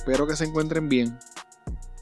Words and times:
Espero 0.00 0.26
que 0.26 0.34
se 0.34 0.46
encuentren 0.46 0.88
bien. 0.88 1.18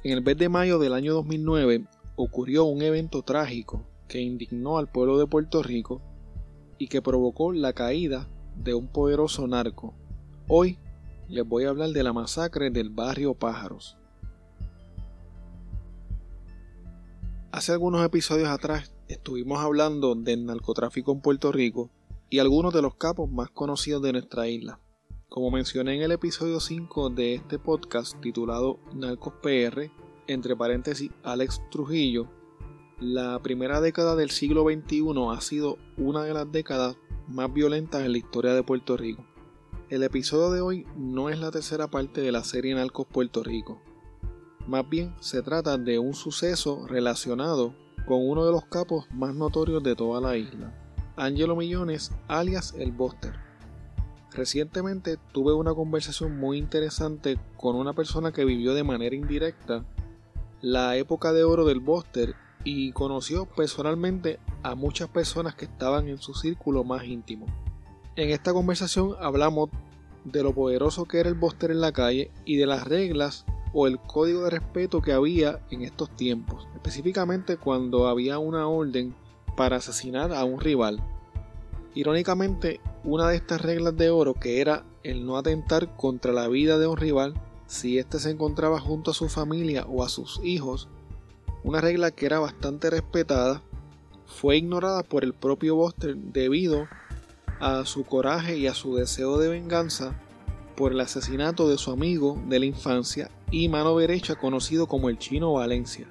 En 0.05 0.12
el 0.12 0.23
mes 0.23 0.39
de 0.39 0.48
mayo 0.48 0.79
del 0.79 0.93
año 0.93 1.15
2009 1.15 1.84
ocurrió 2.15 2.62
un 2.62 2.80
evento 2.80 3.23
trágico 3.23 3.83
que 4.06 4.20
indignó 4.20 4.79
al 4.79 4.87
pueblo 4.87 5.19
de 5.19 5.27
Puerto 5.27 5.65
Rico 5.65 6.01
y 6.79 6.87
que 6.87 7.03
provocó 7.03 7.53
la 7.53 7.73
caída 7.73 8.29
de 8.55 8.73
un 8.75 8.87
poderoso 8.87 9.48
narco. 9.48 9.95
Hoy 10.47 10.79
les 11.29 11.45
voy 11.45 11.65
a 11.65 11.70
hablar 11.70 11.91
de 11.91 12.05
la 12.05 12.12
masacre 12.12 12.70
del 12.70 12.91
barrio 12.91 13.34
Pájaros. 13.34 13.97
Hace 17.51 17.73
algunos 17.73 18.06
episodios 18.06 18.48
atrás 18.48 18.92
estuvimos 19.09 19.59
hablando 19.59 20.15
del 20.15 20.47
narcotráfico 20.47 21.11
en 21.11 21.20
Puerto 21.20 21.51
Rico 21.51 21.91
y 22.30 22.39
algunos 22.39 22.73
de 22.73 22.80
los 22.80 22.95
capos 22.95 23.28
más 23.28 23.51
conocidos 23.51 24.03
de 24.03 24.12
nuestra 24.12 24.47
isla. 24.47 24.78
Como 25.28 25.50
mencioné 25.50 25.95
en 25.95 26.02
el 26.02 26.12
episodio 26.12 26.59
5 26.59 27.10
de 27.10 27.34
este 27.34 27.59
podcast 27.59 28.19
titulado 28.19 28.78
Narcos 28.95 29.34
PR, 29.42 29.91
entre 30.27 30.56
paréntesis 30.56 31.11
Alex 31.22 31.61
Trujillo, 31.70 32.30
la 32.98 33.38
primera 33.42 33.83
década 33.83 34.16
del 34.16 34.30
siglo 34.30 34.64
XXI 34.64 35.05
ha 35.30 35.41
sido 35.42 35.77
una 35.98 36.25
de 36.25 36.33
las 36.33 36.50
décadas 36.50 36.97
más 37.28 37.53
violentas 37.53 38.06
en 38.06 38.12
la 38.12 38.19
historia 38.19 38.55
de 38.55 38.62
Puerto 38.62 38.97
Rico. 38.97 39.22
El 39.91 40.03
episodio 40.03 40.50
de 40.50 40.62
hoy 40.62 40.86
no 40.97 41.28
es 41.28 41.38
la 41.38 41.50
tercera 41.50 41.88
parte 41.88 42.22
de 42.22 42.33
la 42.33 42.42
serie 42.42 42.75
Narcos 42.75 43.06
Puerto 43.06 43.42
Rico. 43.42 43.83
Más 44.66 44.88
bien 44.88 45.14
se 45.20 45.42
trata 45.42 45.77
de 45.77 45.98
un 45.98 46.14
suceso 46.14 46.86
relacionado 46.86 47.75
con 48.06 48.27
uno 48.27 48.47
de 48.47 48.53
los 48.53 48.64
capos 48.64 49.05
más 49.12 49.34
notorios 49.34 49.83
de 49.83 49.94
toda 49.94 50.22
la 50.22 50.38
isla, 50.38 50.75
Angelo 51.16 51.55
Millones 51.55 52.12
alias 52.28 52.75
el 52.78 52.92
Buster. 52.92 53.47
Recientemente 54.39 55.19
tuve 55.33 55.53
una 55.53 55.75
conversación 55.75 56.39
muy 56.39 56.58
interesante 56.58 57.41
con 57.56 57.75
una 57.75 57.92
persona 57.92 58.31
que 58.31 58.44
vivió 58.44 58.72
de 58.72 58.84
manera 58.84 59.17
indirecta 59.17 59.84
la 60.61 60.94
época 60.94 61.33
de 61.33 61.42
oro 61.42 61.64
del 61.64 61.81
Buster 61.81 62.36
y 62.62 62.92
conoció 62.92 63.47
personalmente 63.47 64.39
a 64.62 64.77
muchas 64.77 65.09
personas 65.09 65.56
que 65.56 65.64
estaban 65.64 66.06
en 66.06 66.19
su 66.19 66.34
círculo 66.34 66.84
más 66.84 67.05
íntimo. 67.05 67.47
En 68.14 68.31
esta 68.31 68.53
conversación 68.53 69.16
hablamos 69.19 69.70
de 70.22 70.44
lo 70.44 70.55
poderoso 70.55 71.06
que 71.06 71.19
era 71.19 71.28
el 71.28 71.34
Buster 71.34 71.72
en 71.72 71.81
la 71.81 71.91
calle 71.91 72.31
y 72.44 72.59
de 72.59 72.66
las 72.66 72.86
reglas 72.86 73.44
o 73.72 73.89
el 73.89 73.98
código 73.98 74.44
de 74.44 74.50
respeto 74.50 75.03
que 75.03 75.14
había 75.14 75.59
en 75.72 75.83
estos 75.83 76.14
tiempos, 76.14 76.69
específicamente 76.77 77.56
cuando 77.56 78.06
había 78.06 78.39
una 78.39 78.69
orden 78.69 79.16
para 79.56 79.78
asesinar 79.78 80.33
a 80.33 80.44
un 80.44 80.61
rival. 80.61 81.03
Irónicamente, 81.94 82.81
una 83.05 83.28
de 83.28 83.36
estas 83.36 83.62
reglas 83.62 83.97
de 83.97 84.11
oro 84.11 84.34
que 84.34 84.61
era 84.61 84.84
el 85.03 85.25
no 85.25 85.36
atentar 85.36 85.97
contra 85.97 86.33
la 86.33 86.48
vida 86.48 86.78
de 86.78 86.86
un 86.86 86.97
rival 86.97 87.34
si 87.67 87.98
éste 87.98 88.19
se 88.19 88.31
encontraba 88.31 88.81
junto 88.81 89.11
a 89.11 89.14
su 89.14 89.28
familia 89.28 89.84
o 89.86 90.03
a 90.03 90.09
sus 90.09 90.41
hijos, 90.42 90.89
una 91.64 91.81
regla 91.81 92.11
que 92.11 92.27
era 92.27 92.39
bastante 92.39 92.89
respetada, 92.89 93.62
fue 94.27 94.56
ignorada 94.56 95.03
por 95.03 95.25
el 95.25 95.34
propio 95.34 95.75
Buster 95.76 96.16
debido 96.16 96.88
a 97.60 97.84
su 97.84 98.05
coraje 98.05 98.56
y 98.56 98.66
a 98.66 98.75
su 98.75 98.94
deseo 98.94 99.38
de 99.38 99.49
venganza 99.49 100.19
por 100.76 100.93
el 100.93 101.00
asesinato 101.00 101.69
de 101.69 101.76
su 101.76 101.91
amigo 101.91 102.41
de 102.49 102.60
la 102.60 102.66
infancia 102.66 103.31
y 103.50 103.69
mano 103.69 103.99
derecha 103.99 104.37
conocido 104.37 104.87
como 104.87 105.09
el 105.09 105.19
chino 105.19 105.53
Valencia. 105.53 106.06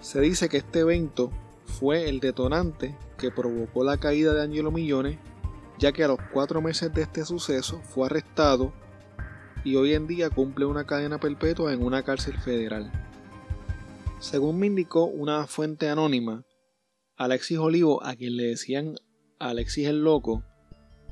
Se 0.00 0.20
dice 0.20 0.48
que 0.48 0.58
este 0.58 0.80
evento 0.80 1.30
fue 1.78 2.08
el 2.08 2.20
detonante 2.20 2.96
que 3.18 3.30
provocó 3.30 3.82
la 3.84 3.98
caída 3.98 4.32
de 4.32 4.42
Angelo 4.42 4.70
Millones, 4.70 5.18
ya 5.78 5.92
que 5.92 6.04
a 6.04 6.08
los 6.08 6.18
cuatro 6.32 6.62
meses 6.62 6.92
de 6.94 7.02
este 7.02 7.24
suceso 7.24 7.80
fue 7.82 8.06
arrestado 8.06 8.72
y 9.64 9.76
hoy 9.76 9.94
en 9.94 10.06
día 10.06 10.30
cumple 10.30 10.66
una 10.66 10.84
cadena 10.86 11.18
perpetua 11.18 11.72
en 11.72 11.82
una 11.82 12.02
cárcel 12.04 12.38
federal. 12.38 12.92
Según 14.20 14.58
me 14.58 14.68
indicó 14.68 15.04
una 15.04 15.46
fuente 15.46 15.88
anónima, 15.88 16.44
Alexis 17.16 17.58
Olivo, 17.58 18.04
a 18.04 18.14
quien 18.14 18.36
le 18.36 18.44
decían 18.44 18.94
Alexis 19.38 19.88
el 19.88 20.04
Loco, 20.04 20.44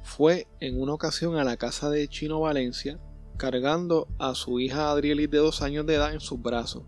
fue 0.03 0.47
en 0.61 0.81
una 0.81 0.95
ocasión 0.95 1.37
a 1.37 1.45
la 1.45 1.56
casa 1.56 1.91
de 1.91 2.09
Chino 2.09 2.41
Valencia 2.41 3.01
cargando 3.37 4.09
a 4.19 4.34
su 4.34 4.61
hija 4.61 4.91
Adrielis 4.91 5.31
de 5.31 5.39
dos 5.39 5.62
años 5.62 5.87
de 5.87 5.95
edad 5.95 6.12
en 6.12 6.21
sus 6.21 6.41
brazos. 6.41 6.84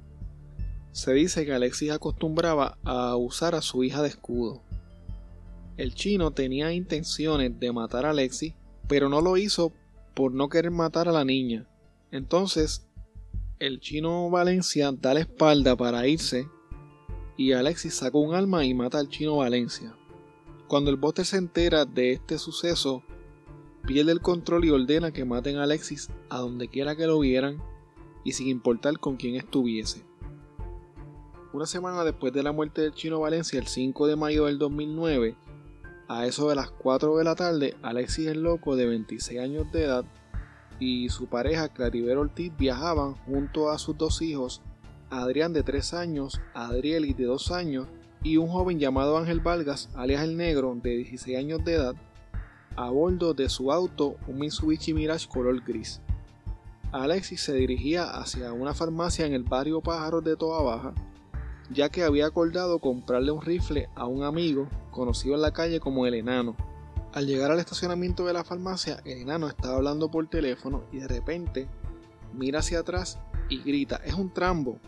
Se 0.94 1.12
dice 1.12 1.44
que 1.44 1.52
Alexis 1.52 1.90
acostumbraba 1.90 2.78
a 2.84 3.16
usar 3.16 3.56
a 3.56 3.62
su 3.62 3.82
hija 3.82 4.00
de 4.00 4.10
escudo. 4.10 4.62
El 5.76 5.92
chino 5.92 6.30
tenía 6.30 6.72
intenciones 6.72 7.58
de 7.58 7.72
matar 7.72 8.06
a 8.06 8.10
Alexis, 8.10 8.54
pero 8.86 9.08
no 9.08 9.20
lo 9.20 9.36
hizo 9.36 9.72
por 10.14 10.32
no 10.32 10.48
querer 10.48 10.70
matar 10.70 11.08
a 11.08 11.12
la 11.12 11.24
niña. 11.24 11.66
Entonces, 12.12 12.86
el 13.58 13.80
chino 13.80 14.30
Valencia 14.30 14.92
da 14.92 15.14
la 15.14 15.20
espalda 15.20 15.74
para 15.74 16.06
irse 16.06 16.46
y 17.36 17.50
Alexis 17.50 17.94
saca 17.94 18.16
un 18.16 18.32
arma 18.32 18.64
y 18.64 18.72
mata 18.72 19.00
al 19.00 19.08
chino 19.08 19.38
Valencia. 19.38 19.96
Cuando 20.68 20.92
el 20.92 20.96
bote 20.96 21.24
se 21.24 21.38
entera 21.38 21.86
de 21.86 22.12
este 22.12 22.38
suceso, 22.38 23.02
pierde 23.84 24.12
el 24.12 24.20
control 24.20 24.64
y 24.64 24.70
ordena 24.70 25.10
que 25.10 25.24
maten 25.24 25.56
a 25.56 25.64
Alexis 25.64 26.08
a 26.30 26.38
donde 26.38 26.68
quiera 26.68 26.94
que 26.94 27.08
lo 27.08 27.18
vieran 27.18 27.60
y 28.22 28.30
sin 28.30 28.46
importar 28.46 29.00
con 29.00 29.16
quién 29.16 29.34
estuviese. 29.34 30.04
Una 31.54 31.66
semana 31.66 32.02
después 32.02 32.32
de 32.32 32.42
la 32.42 32.50
muerte 32.50 32.82
del 32.82 32.94
chino 32.94 33.20
Valencia, 33.20 33.60
el 33.60 33.68
5 33.68 34.08
de 34.08 34.16
mayo 34.16 34.46
del 34.46 34.58
2009, 34.58 35.36
a 36.08 36.26
eso 36.26 36.48
de 36.48 36.56
las 36.56 36.68
4 36.68 37.16
de 37.16 37.22
la 37.22 37.36
tarde, 37.36 37.76
Alexis 37.80 38.26
el 38.26 38.42
Loco, 38.42 38.74
de 38.74 38.86
26 38.86 39.38
años 39.38 39.70
de 39.70 39.84
edad, 39.84 40.04
y 40.80 41.10
su 41.10 41.26
pareja 41.26 41.68
Claribel 41.68 42.18
Ortiz 42.18 42.52
viajaban 42.58 43.14
junto 43.26 43.70
a 43.70 43.78
sus 43.78 43.96
dos 43.96 44.20
hijos, 44.20 44.62
Adrián 45.10 45.52
de 45.52 45.62
3 45.62 45.94
años, 45.94 46.40
Adrielis 46.54 47.16
de 47.16 47.26
2 47.26 47.52
años 47.52 47.86
y 48.24 48.36
un 48.36 48.48
joven 48.48 48.80
llamado 48.80 49.16
Ángel 49.16 49.38
Vargas, 49.38 49.90
alias 49.94 50.24
el 50.24 50.36
Negro, 50.36 50.76
de 50.82 50.90
16 50.90 51.38
años 51.38 51.64
de 51.64 51.74
edad, 51.74 51.94
a 52.74 52.90
bordo 52.90 53.32
de 53.32 53.48
su 53.48 53.70
auto, 53.70 54.16
un 54.26 54.40
Mitsubishi 54.40 54.92
Mirage 54.92 55.28
color 55.28 55.62
gris. 55.62 56.00
Alexis 56.90 57.42
se 57.42 57.54
dirigía 57.54 58.10
hacia 58.10 58.52
una 58.52 58.74
farmacia 58.74 59.24
en 59.24 59.34
el 59.34 59.44
barrio 59.44 59.80
Pájaros 59.80 60.24
de 60.24 60.34
Toa 60.34 60.60
Baja, 60.60 60.94
ya 61.70 61.88
que 61.88 62.02
había 62.02 62.26
acordado 62.26 62.78
comprarle 62.78 63.30
un 63.30 63.42
rifle 63.42 63.88
a 63.94 64.06
un 64.06 64.22
amigo 64.22 64.68
conocido 64.90 65.34
en 65.34 65.42
la 65.42 65.52
calle 65.52 65.80
como 65.80 66.06
el 66.06 66.14
enano. 66.14 66.56
Al 67.12 67.26
llegar 67.26 67.50
al 67.50 67.60
estacionamiento 67.60 68.26
de 68.26 68.32
la 68.32 68.44
farmacia, 68.44 69.00
el 69.04 69.18
enano 69.18 69.48
estaba 69.48 69.76
hablando 69.76 70.10
por 70.10 70.28
teléfono 70.28 70.82
y 70.92 70.98
de 70.98 71.08
repente 71.08 71.68
mira 72.32 72.58
hacia 72.58 72.80
atrás 72.80 73.18
y 73.48 73.62
grita, 73.62 74.00
es 74.04 74.14
un 74.14 74.32
trambo. 74.32 74.78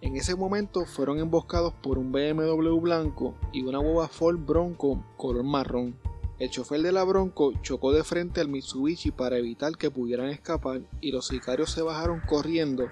En 0.00 0.16
ese 0.16 0.34
momento 0.34 0.86
fueron 0.86 1.18
emboscados 1.18 1.74
por 1.74 1.98
un 1.98 2.10
BMW 2.10 2.80
blanco 2.80 3.34
y 3.52 3.62
una 3.62 3.80
hueva 3.80 4.08
Ford 4.08 4.38
Bronco 4.38 5.04
color 5.16 5.44
marrón. 5.44 5.94
El 6.38 6.48
chofer 6.48 6.80
de 6.80 6.92
la 6.92 7.04
Bronco 7.04 7.52
chocó 7.60 7.92
de 7.92 8.02
frente 8.02 8.40
al 8.40 8.48
Mitsubishi 8.48 9.10
para 9.10 9.36
evitar 9.36 9.76
que 9.76 9.90
pudieran 9.90 10.30
escapar 10.30 10.80
y 11.02 11.12
los 11.12 11.26
sicarios 11.26 11.70
se 11.70 11.82
bajaron 11.82 12.22
corriendo 12.26 12.88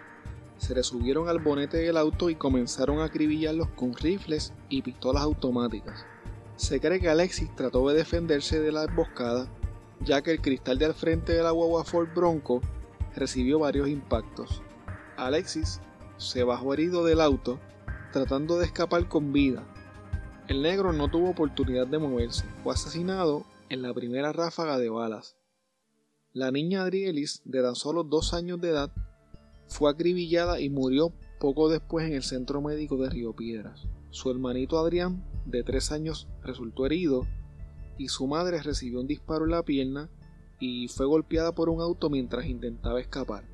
se 0.58 0.74
le 0.74 0.82
subieron 0.82 1.28
al 1.28 1.38
bonete 1.38 1.78
del 1.78 1.96
auto 1.96 2.30
y 2.30 2.34
comenzaron 2.34 2.98
a 2.98 3.04
acribillarlos 3.04 3.68
con 3.70 3.94
rifles 3.94 4.52
y 4.68 4.82
pistolas 4.82 5.22
automáticas. 5.22 6.04
Se 6.56 6.80
cree 6.80 7.00
que 7.00 7.08
Alexis 7.08 7.54
trató 7.54 7.88
de 7.88 7.96
defenderse 7.96 8.60
de 8.60 8.72
la 8.72 8.84
emboscada, 8.84 9.48
ya 10.00 10.22
que 10.22 10.32
el 10.32 10.40
cristal 10.40 10.78
del 10.78 10.92
frente 10.94 11.32
de 11.32 11.42
la 11.42 11.52
guagua 11.52 11.84
Ford 11.84 12.08
Bronco 12.14 12.60
recibió 13.14 13.60
varios 13.60 13.88
impactos. 13.88 14.62
Alexis 15.16 15.80
se 16.16 16.42
bajó 16.42 16.74
herido 16.74 17.04
del 17.04 17.20
auto, 17.20 17.58
tratando 18.12 18.58
de 18.58 18.66
escapar 18.66 19.08
con 19.08 19.32
vida. 19.32 19.64
El 20.48 20.62
negro 20.62 20.92
no 20.92 21.08
tuvo 21.08 21.30
oportunidad 21.30 21.86
de 21.86 21.98
moverse, 21.98 22.44
fue 22.64 22.74
asesinado 22.74 23.44
en 23.68 23.82
la 23.82 23.94
primera 23.94 24.32
ráfaga 24.32 24.78
de 24.78 24.88
balas. 24.88 25.36
La 26.32 26.50
niña 26.50 26.82
Adrielis, 26.82 27.42
de 27.44 27.62
tan 27.62 27.74
solo 27.74 28.02
dos 28.02 28.34
años 28.34 28.60
de 28.60 28.70
edad, 28.70 28.90
fue 29.68 29.90
acribillada 29.90 30.60
y 30.60 30.70
murió 30.70 31.12
poco 31.38 31.68
después 31.68 32.06
en 32.06 32.14
el 32.14 32.22
centro 32.22 32.60
médico 32.60 32.96
de 32.96 33.10
Río 33.10 33.34
Piedras. 33.34 33.86
Su 34.10 34.30
hermanito 34.30 34.78
Adrián, 34.78 35.24
de 35.46 35.62
tres 35.62 35.92
años, 35.92 36.28
resultó 36.42 36.86
herido 36.86 37.26
y 37.98 38.08
su 38.08 38.26
madre 38.26 38.62
recibió 38.62 39.00
un 39.00 39.06
disparo 39.06 39.44
en 39.44 39.52
la 39.52 39.62
pierna 39.62 40.08
y 40.58 40.88
fue 40.88 41.06
golpeada 41.06 41.54
por 41.54 41.68
un 41.68 41.80
auto 41.80 42.10
mientras 42.10 42.46
intentaba 42.46 43.00
escapar. 43.00 43.44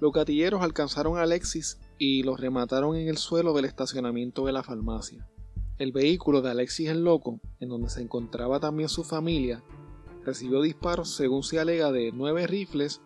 Los 0.00 0.12
gatilleros 0.12 0.62
alcanzaron 0.62 1.18
a 1.18 1.22
Alexis 1.22 1.78
y 1.98 2.22
los 2.22 2.40
remataron 2.40 2.96
en 2.96 3.08
el 3.08 3.18
suelo 3.18 3.52
del 3.52 3.64
estacionamiento 3.64 4.46
de 4.46 4.52
la 4.52 4.62
farmacia. 4.62 5.28
El 5.78 5.92
vehículo 5.92 6.40
de 6.40 6.50
Alexis 6.50 6.88
el 6.88 7.04
Loco, 7.04 7.40
en 7.60 7.68
donde 7.68 7.90
se 7.90 8.02
encontraba 8.02 8.60
también 8.60 8.88
su 8.88 9.04
familia, 9.04 9.62
recibió 10.24 10.62
disparos 10.62 11.10
según 11.10 11.42
se 11.42 11.60
alega 11.60 11.92
de 11.92 12.12
nueve 12.12 12.46
rifles 12.46 13.00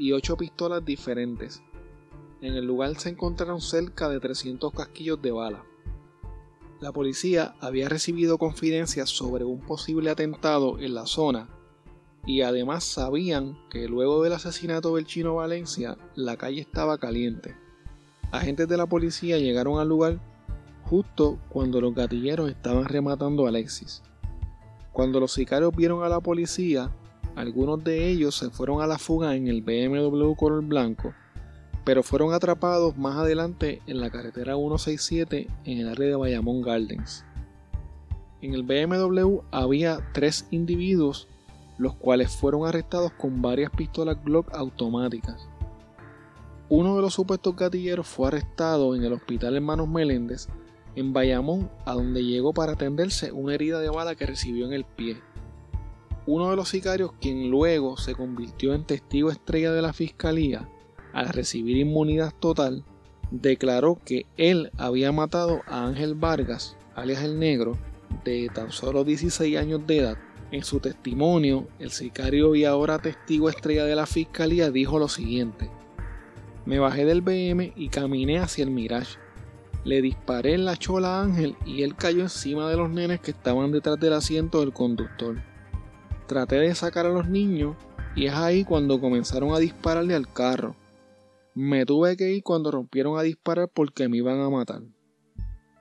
y 0.00 0.12
ocho 0.12 0.38
pistolas 0.38 0.82
diferentes. 0.82 1.62
En 2.40 2.54
el 2.54 2.64
lugar 2.64 2.98
se 2.98 3.10
encontraron 3.10 3.60
cerca 3.60 4.08
de 4.08 4.18
300 4.18 4.72
casquillos 4.72 5.20
de 5.20 5.30
bala. 5.30 5.62
La 6.80 6.90
policía 6.90 7.54
había 7.60 7.90
recibido 7.90 8.38
confidencias 8.38 9.10
sobre 9.10 9.44
un 9.44 9.60
posible 9.60 10.08
atentado 10.08 10.78
en 10.78 10.94
la 10.94 11.04
zona 11.04 11.50
y 12.24 12.40
además 12.40 12.82
sabían 12.84 13.58
que 13.68 13.88
luego 13.88 14.22
del 14.22 14.32
asesinato 14.32 14.96
del 14.96 15.04
chino 15.04 15.34
Valencia 15.34 15.98
la 16.14 16.38
calle 16.38 16.62
estaba 16.62 16.96
caliente. 16.96 17.54
Agentes 18.32 18.68
de 18.68 18.78
la 18.78 18.86
policía 18.86 19.36
llegaron 19.36 19.80
al 19.80 19.88
lugar 19.88 20.18
justo 20.84 21.38
cuando 21.50 21.78
los 21.82 21.94
gatilleros 21.94 22.48
estaban 22.48 22.86
rematando 22.86 23.44
a 23.44 23.50
Alexis. 23.50 24.02
Cuando 24.92 25.20
los 25.20 25.32
sicarios 25.32 25.76
vieron 25.76 26.02
a 26.02 26.08
la 26.08 26.20
policía, 26.20 26.90
algunos 27.40 27.82
de 27.82 28.08
ellos 28.08 28.34
se 28.34 28.50
fueron 28.50 28.82
a 28.82 28.86
la 28.86 28.98
fuga 28.98 29.34
en 29.34 29.48
el 29.48 29.62
BMW 29.62 30.34
color 30.34 30.62
blanco, 30.62 31.14
pero 31.84 32.02
fueron 32.02 32.32
atrapados 32.32 32.96
más 32.96 33.16
adelante 33.16 33.80
en 33.86 34.00
la 34.00 34.10
carretera 34.10 34.54
167 34.54 35.48
en 35.64 35.78
el 35.78 35.88
área 35.88 36.08
de 36.08 36.16
Bayamón 36.16 36.62
Gardens. 36.62 37.24
En 38.42 38.54
el 38.54 38.62
BMW 38.62 39.40
había 39.50 39.98
tres 40.12 40.46
individuos, 40.50 41.28
los 41.78 41.94
cuales 41.94 42.30
fueron 42.30 42.66
arrestados 42.66 43.12
con 43.12 43.40
varias 43.42 43.70
pistolas 43.70 44.22
Glock 44.24 44.54
automáticas. 44.54 45.48
Uno 46.68 46.96
de 46.96 47.02
los 47.02 47.14
supuestos 47.14 47.56
gatilleros 47.56 48.06
fue 48.06 48.28
arrestado 48.28 48.94
en 48.94 49.02
el 49.02 49.12
hospital 49.12 49.56
Hermanos 49.56 49.88
Meléndez, 49.88 50.48
en 50.94 51.12
Bayamón, 51.12 51.70
a 51.84 51.94
donde 51.94 52.24
llegó 52.24 52.52
para 52.52 52.72
atenderse 52.72 53.32
una 53.32 53.54
herida 53.54 53.80
de 53.80 53.90
bala 53.90 54.14
que 54.14 54.26
recibió 54.26 54.66
en 54.66 54.72
el 54.72 54.84
pie. 54.84 55.16
Uno 56.32 56.50
de 56.50 56.54
los 56.54 56.68
sicarios, 56.68 57.10
quien 57.20 57.50
luego 57.50 57.96
se 57.96 58.14
convirtió 58.14 58.72
en 58.72 58.84
testigo 58.84 59.32
estrella 59.32 59.72
de 59.72 59.82
la 59.82 59.92
fiscalía, 59.92 60.68
al 61.12 61.28
recibir 61.28 61.76
inmunidad 61.76 62.32
total, 62.38 62.84
declaró 63.32 63.98
que 64.04 64.26
él 64.36 64.70
había 64.78 65.10
matado 65.10 65.62
a 65.66 65.84
Ángel 65.84 66.14
Vargas, 66.14 66.76
alias 66.94 67.24
el 67.24 67.40
negro, 67.40 67.76
de 68.22 68.48
tan 68.54 68.70
solo 68.70 69.02
16 69.02 69.58
años 69.58 69.84
de 69.88 69.98
edad. 69.98 70.18
En 70.52 70.62
su 70.62 70.78
testimonio, 70.78 71.66
el 71.80 71.90
sicario 71.90 72.54
y 72.54 72.64
ahora 72.64 73.00
testigo 73.00 73.48
estrella 73.48 73.84
de 73.84 73.96
la 73.96 74.06
fiscalía 74.06 74.70
dijo 74.70 75.00
lo 75.00 75.08
siguiente. 75.08 75.68
Me 76.64 76.78
bajé 76.78 77.06
del 77.06 77.22
BM 77.22 77.72
y 77.74 77.88
caminé 77.88 78.38
hacia 78.38 78.62
el 78.62 78.70
Mirage. 78.70 79.18
Le 79.82 80.00
disparé 80.00 80.54
en 80.54 80.64
la 80.64 80.76
chola 80.76 81.18
a 81.18 81.22
Ángel 81.22 81.56
y 81.66 81.82
él 81.82 81.96
cayó 81.96 82.20
encima 82.20 82.70
de 82.70 82.76
los 82.76 82.88
nenes 82.88 83.18
que 83.18 83.32
estaban 83.32 83.72
detrás 83.72 83.98
del 83.98 84.12
asiento 84.12 84.60
del 84.60 84.72
conductor. 84.72 85.49
Traté 86.30 86.60
de 86.60 86.72
sacar 86.76 87.06
a 87.06 87.08
los 87.08 87.28
niños 87.28 87.74
y 88.14 88.26
es 88.26 88.34
ahí 88.34 88.62
cuando 88.62 89.00
comenzaron 89.00 89.52
a 89.52 89.58
dispararle 89.58 90.14
al 90.14 90.32
carro. 90.32 90.76
Me 91.56 91.84
tuve 91.84 92.16
que 92.16 92.30
ir 92.30 92.44
cuando 92.44 92.70
rompieron 92.70 93.18
a 93.18 93.22
disparar 93.22 93.68
porque 93.68 94.08
me 94.08 94.18
iban 94.18 94.38
a 94.38 94.48
matar. 94.48 94.80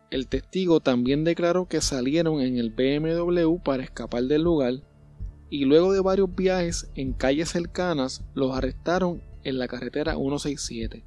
El 0.09 0.27
testigo 0.27 0.79
también 0.79 1.23
declaró 1.23 1.67
que 1.67 1.81
salieron 1.81 2.41
en 2.41 2.57
el 2.57 2.71
BMW 2.71 3.57
para 3.63 3.83
escapar 3.83 4.23
del 4.23 4.41
lugar 4.41 4.81
y 5.51 5.65
luego 5.65 5.93
de 5.93 6.01
varios 6.01 6.33
viajes 6.33 6.89
en 6.95 7.13
calles 7.13 7.49
cercanas 7.49 8.23
los 8.33 8.57
arrestaron 8.57 9.21
en 9.43 9.59
la 9.59 9.67
carretera 9.67 10.13
167. 10.13 11.05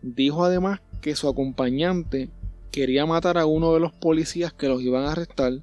Dijo 0.00 0.46
además 0.46 0.80
que 1.02 1.14
su 1.14 1.28
acompañante 1.28 2.30
quería 2.70 3.04
matar 3.04 3.36
a 3.36 3.44
uno 3.44 3.74
de 3.74 3.80
los 3.80 3.92
policías 3.92 4.54
que 4.54 4.68
los 4.68 4.80
iban 4.80 5.04
a 5.04 5.12
arrestar 5.12 5.62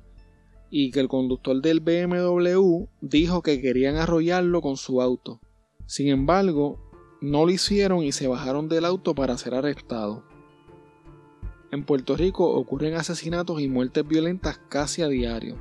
y 0.69 0.91
que 0.91 0.99
el 0.99 1.07
conductor 1.07 1.61
del 1.61 1.79
BMW 1.79 2.85
dijo 3.01 3.41
que 3.41 3.61
querían 3.61 3.95
arrollarlo 3.95 4.61
con 4.61 4.77
su 4.77 5.01
auto. 5.01 5.39
Sin 5.85 6.07
embargo, 6.07 6.79
no 7.21 7.45
lo 7.45 7.51
hicieron 7.51 8.03
y 8.03 8.11
se 8.11 8.27
bajaron 8.27 8.69
del 8.69 8.85
auto 8.85 9.15
para 9.15 9.37
ser 9.37 9.55
arrestados. 9.55 10.23
En 11.71 11.83
Puerto 11.83 12.15
Rico 12.15 12.49
ocurren 12.51 12.95
asesinatos 12.95 13.61
y 13.61 13.67
muertes 13.67 14.07
violentas 14.07 14.59
casi 14.69 15.01
a 15.01 15.07
diario. 15.07 15.55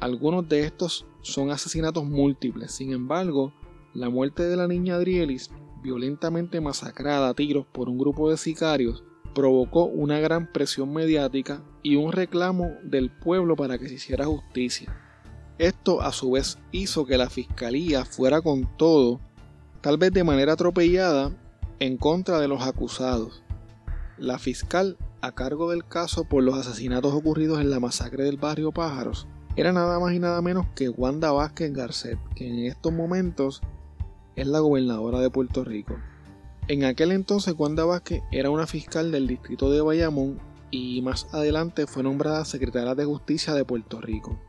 Algunos 0.00 0.48
de 0.48 0.60
estos 0.60 1.06
son 1.22 1.50
asesinatos 1.50 2.04
múltiples, 2.04 2.72
sin 2.72 2.92
embargo, 2.92 3.52
la 3.94 4.10
muerte 4.10 4.42
de 4.42 4.56
la 4.56 4.68
niña 4.68 4.96
Adrielis, 4.96 5.50
violentamente 5.82 6.60
masacrada 6.60 7.28
a 7.28 7.34
tiros 7.34 7.66
por 7.66 7.88
un 7.88 7.96
grupo 7.96 8.30
de 8.30 8.36
sicarios, 8.36 9.04
provocó 9.34 9.84
una 9.84 10.20
gran 10.20 10.50
presión 10.52 10.92
mediática 10.92 11.62
y 11.82 11.96
un 11.96 12.12
reclamo 12.12 12.72
del 12.82 13.10
pueblo 13.10 13.56
para 13.56 13.78
que 13.78 13.88
se 13.88 13.94
hiciera 13.94 14.26
justicia. 14.26 14.96
Esto 15.58 16.00
a 16.00 16.12
su 16.12 16.32
vez 16.32 16.58
hizo 16.72 17.06
que 17.06 17.18
la 17.18 17.30
fiscalía 17.30 18.04
fuera 18.04 18.40
con 18.40 18.76
todo 18.76 19.20
tal 19.84 19.98
vez 19.98 20.12
de 20.12 20.24
manera 20.24 20.54
atropellada, 20.54 21.30
en 21.78 21.98
contra 21.98 22.40
de 22.40 22.48
los 22.48 22.62
acusados. 22.62 23.42
La 24.16 24.38
fiscal 24.38 24.96
a 25.20 25.32
cargo 25.32 25.70
del 25.70 25.86
caso 25.86 26.24
por 26.24 26.42
los 26.42 26.56
asesinatos 26.56 27.12
ocurridos 27.12 27.60
en 27.60 27.68
la 27.68 27.80
masacre 27.80 28.24
del 28.24 28.38
barrio 28.38 28.72
Pájaros 28.72 29.28
era 29.56 29.74
nada 29.74 30.00
más 30.00 30.14
y 30.14 30.20
nada 30.20 30.40
menos 30.40 30.66
que 30.74 30.88
Wanda 30.88 31.32
Vázquez 31.32 31.74
Garcet, 31.74 32.18
que 32.34 32.48
en 32.48 32.60
estos 32.60 32.94
momentos 32.94 33.60
es 34.36 34.46
la 34.46 34.60
gobernadora 34.60 35.20
de 35.20 35.28
Puerto 35.28 35.64
Rico. 35.64 35.96
En 36.66 36.84
aquel 36.84 37.12
entonces 37.12 37.54
Wanda 37.58 37.84
Vázquez 37.84 38.22
era 38.32 38.48
una 38.48 38.66
fiscal 38.66 39.12
del 39.12 39.26
distrito 39.26 39.70
de 39.70 39.82
Bayamón 39.82 40.40
y 40.70 41.02
más 41.02 41.26
adelante 41.34 41.86
fue 41.86 42.02
nombrada 42.02 42.46
secretaria 42.46 42.94
de 42.94 43.04
Justicia 43.04 43.52
de 43.52 43.66
Puerto 43.66 44.00
Rico. 44.00 44.40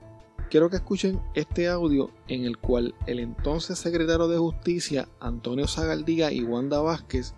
Quiero 0.50 0.70
que 0.70 0.78
escuchen 0.78 1.20
este 1.34 1.68
audio 1.68 2.12
en 2.30 2.46
el 2.46 2.58
cual 2.58 2.96
el 3.06 3.20
entonces 3.20 3.80
secretario 3.80 4.30
de 4.30 4.38
Justicia, 4.38 5.10
Antonio 5.20 5.68
Zagaldía 5.68 6.32
y 6.32 6.42
Wanda 6.42 6.80
Vázquez, 6.80 7.34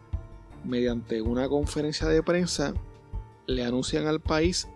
mediante 0.64 1.24
una 1.24 1.50
conferencia 1.50 2.08
de 2.08 2.22
prensa, 2.22 2.76
le 3.48 3.66
anuncian 3.66 4.06
al 4.06 4.20
país 4.20 4.68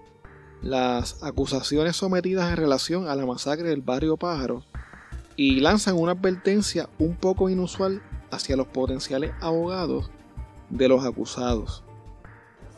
las 0.63 1.21
acusaciones 1.21 1.95
sometidas 1.95 2.49
en 2.49 2.57
relación 2.57 3.07
a 3.07 3.15
la 3.15 3.27
masacre 3.27 3.69
del 3.69 3.81
barrio 3.81 4.17
Pájaro 4.17 4.63
y 5.35 5.59
lanzan 5.59 5.95
una 5.95 6.13
advertencia 6.13 6.89
un 6.97 7.15
poco 7.15 7.49
inusual 7.51 8.01
hacia 8.31 8.55
los 8.55 8.67
potenciales 8.67 9.31
abogados 9.41 10.09
de 10.69 10.87
los 10.87 11.05
acusados. 11.05 11.83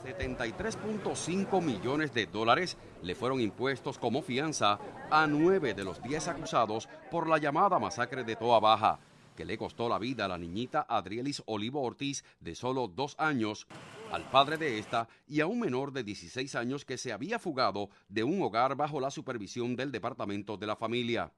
73.5 0.04 1.62
millones 1.62 2.14
de 2.14 2.26
dólares 2.26 2.76
le 3.02 3.16
fueron 3.16 3.40
impuestos 3.40 3.98
como 3.98 4.22
fianza 4.22 4.80
a 5.10 5.28
nueve 5.28 5.74
de 5.74 5.86
los 5.86 6.02
diez 6.04 6.28
acusados 6.28 6.90
por 7.10 7.30
la 7.30 7.38
llamada 7.38 7.80
masacre 7.80 8.26
de 8.26 8.36
Toa 8.36 8.60
Baja, 8.60 9.00
que 9.38 9.46
le 9.46 9.58
costó 9.58 9.88
la 9.88 10.00
vida 10.00 10.26
a 10.26 10.28
la 10.28 10.38
niñita 10.38 10.86
Adrielis 10.90 11.42
Olivo 11.46 11.82
Ortiz 11.82 12.24
de 12.42 12.56
solo 12.56 12.88
dos 12.88 13.16
años, 13.18 13.68
al 14.12 14.30
padre 14.30 14.58
de 14.58 14.78
esta 14.78 15.08
y 15.28 15.40
a 15.40 15.48
un 15.48 15.60
menor 15.60 15.94
de 15.94 16.04
16 16.04 16.54
años 16.56 16.86
que 16.86 16.98
se 16.98 17.14
había 17.14 17.40
fugado 17.40 17.90
de 18.10 18.24
un 18.24 18.42
hogar 18.42 18.76
bajo 18.76 19.00
la 19.00 19.10
supervisión 19.10 19.76
del 19.76 19.92
Departamento 19.92 20.58
de 20.58 20.68
la 20.68 20.76
Familia. 20.76 21.32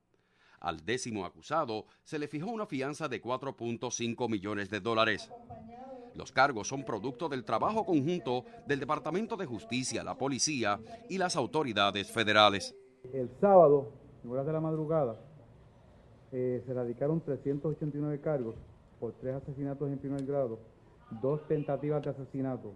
Al 0.66 0.84
décimo 0.84 1.26
acusado 1.26 1.86
se 2.04 2.18
le 2.18 2.28
fijó 2.28 2.50
una 2.50 2.66
fianza 2.66 3.08
de 3.08 3.22
4.5 3.22 4.28
millones 4.28 4.72
de 4.72 4.80
dólares. 4.80 5.32
Los 6.16 6.32
cargos 6.32 6.68
son 6.68 6.84
producto 6.84 7.30
del 7.30 7.46
trabajo 7.46 7.86
conjunto 7.86 8.46
del 8.66 8.80
Departamento 8.80 9.38
de 9.38 9.46
Justicia, 9.46 10.04
la 10.04 10.18
Policía 10.18 10.80
y 11.08 11.20
las 11.20 11.36
autoridades 11.36 12.10
federales. 12.12 12.76
El 13.14 13.30
sábado, 13.40 13.92
en 14.24 14.32
horas 14.32 14.48
de 14.48 14.54
la 14.54 14.60
madrugada, 14.60 15.16
eh, 16.32 16.64
se 16.66 16.74
radicaron 16.74 17.22
389 17.22 18.20
cargos 18.22 18.56
por 19.00 19.14
tres 19.22 19.36
asesinatos 19.36 19.88
en 19.92 20.00
primer 20.00 20.26
grado, 20.26 20.58
dos 21.22 21.48
tentativas 21.48 22.04
de 22.04 22.10
asesinato, 22.10 22.74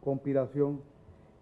conspiración 0.00 0.80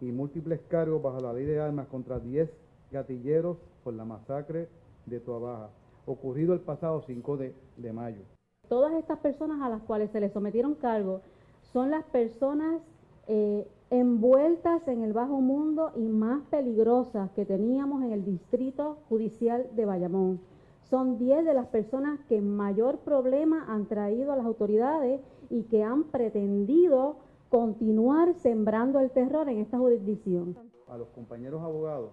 y 0.00 0.06
múltiples 0.06 0.62
cargos 0.66 1.02
bajo 1.02 1.20
la 1.20 1.34
ley 1.34 1.44
de 1.44 1.60
armas 1.60 1.88
contra 1.88 2.18
10 2.18 2.48
gatilleros 2.90 3.58
por 3.82 3.92
la 3.92 4.06
masacre 4.06 4.66
de 5.06 5.20
Tuabaja, 5.20 5.70
ocurrido 6.06 6.54
el 6.54 6.60
pasado 6.60 7.02
5 7.02 7.36
de 7.36 7.92
mayo. 7.92 8.22
Todas 8.68 8.94
estas 8.94 9.18
personas 9.18 9.60
a 9.60 9.68
las 9.68 9.82
cuales 9.82 10.10
se 10.10 10.20
les 10.20 10.32
sometieron 10.32 10.74
cargos 10.74 11.22
son 11.60 11.90
las 11.90 12.04
personas 12.04 12.80
eh, 13.26 13.66
envueltas 13.90 14.86
en 14.88 15.02
el 15.02 15.12
bajo 15.12 15.40
mundo 15.40 15.92
y 15.94 16.08
más 16.08 16.42
peligrosas 16.50 17.30
que 17.32 17.44
teníamos 17.44 18.02
en 18.02 18.12
el 18.12 18.24
distrito 18.24 18.98
judicial 19.08 19.68
de 19.74 19.84
Bayamón. 19.84 20.40
Son 20.82 21.18
10 21.18 21.44
de 21.44 21.54
las 21.54 21.66
personas 21.66 22.20
que 22.28 22.40
mayor 22.40 22.98
problema 22.98 23.64
han 23.68 23.86
traído 23.86 24.32
a 24.32 24.36
las 24.36 24.46
autoridades 24.46 25.20
y 25.50 25.62
que 25.64 25.82
han 25.82 26.04
pretendido 26.04 27.16
continuar 27.48 28.34
sembrando 28.34 29.00
el 29.00 29.10
terror 29.10 29.48
en 29.48 29.58
esta 29.58 29.78
jurisdicción. 29.78 30.56
A 30.88 30.96
los 30.96 31.08
compañeros 31.08 31.62
abogados, 31.62 32.12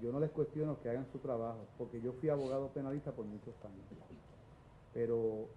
yo 0.00 0.12
no 0.12 0.20
les 0.20 0.30
cuestiono 0.30 0.80
que 0.80 0.90
hagan 0.90 1.06
su 1.12 1.18
trabajo, 1.18 1.66
porque 1.78 2.00
yo 2.00 2.12
fui 2.14 2.28
abogado 2.28 2.68
penalista 2.68 3.12
por 3.12 3.24
muchos 3.24 3.54
años 3.64 3.84
pero 4.94 5.48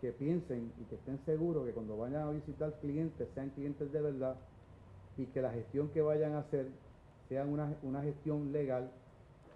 que 0.00 0.12
piensen 0.12 0.72
y 0.80 0.84
que 0.84 0.94
estén 0.94 1.18
seguros 1.24 1.66
que 1.66 1.72
cuando 1.72 1.96
vayan 1.96 2.22
a 2.22 2.30
visitar 2.30 2.72
clientes 2.80 3.28
sean 3.34 3.50
clientes 3.50 3.92
de 3.92 4.00
verdad 4.00 4.36
y 5.16 5.26
que 5.26 5.42
la 5.42 5.52
gestión 5.52 5.88
que 5.90 6.00
vayan 6.00 6.32
a 6.34 6.38
hacer 6.38 6.68
sea 7.28 7.44
una, 7.44 8.02
gestión 8.02 8.52
legal 8.52 8.90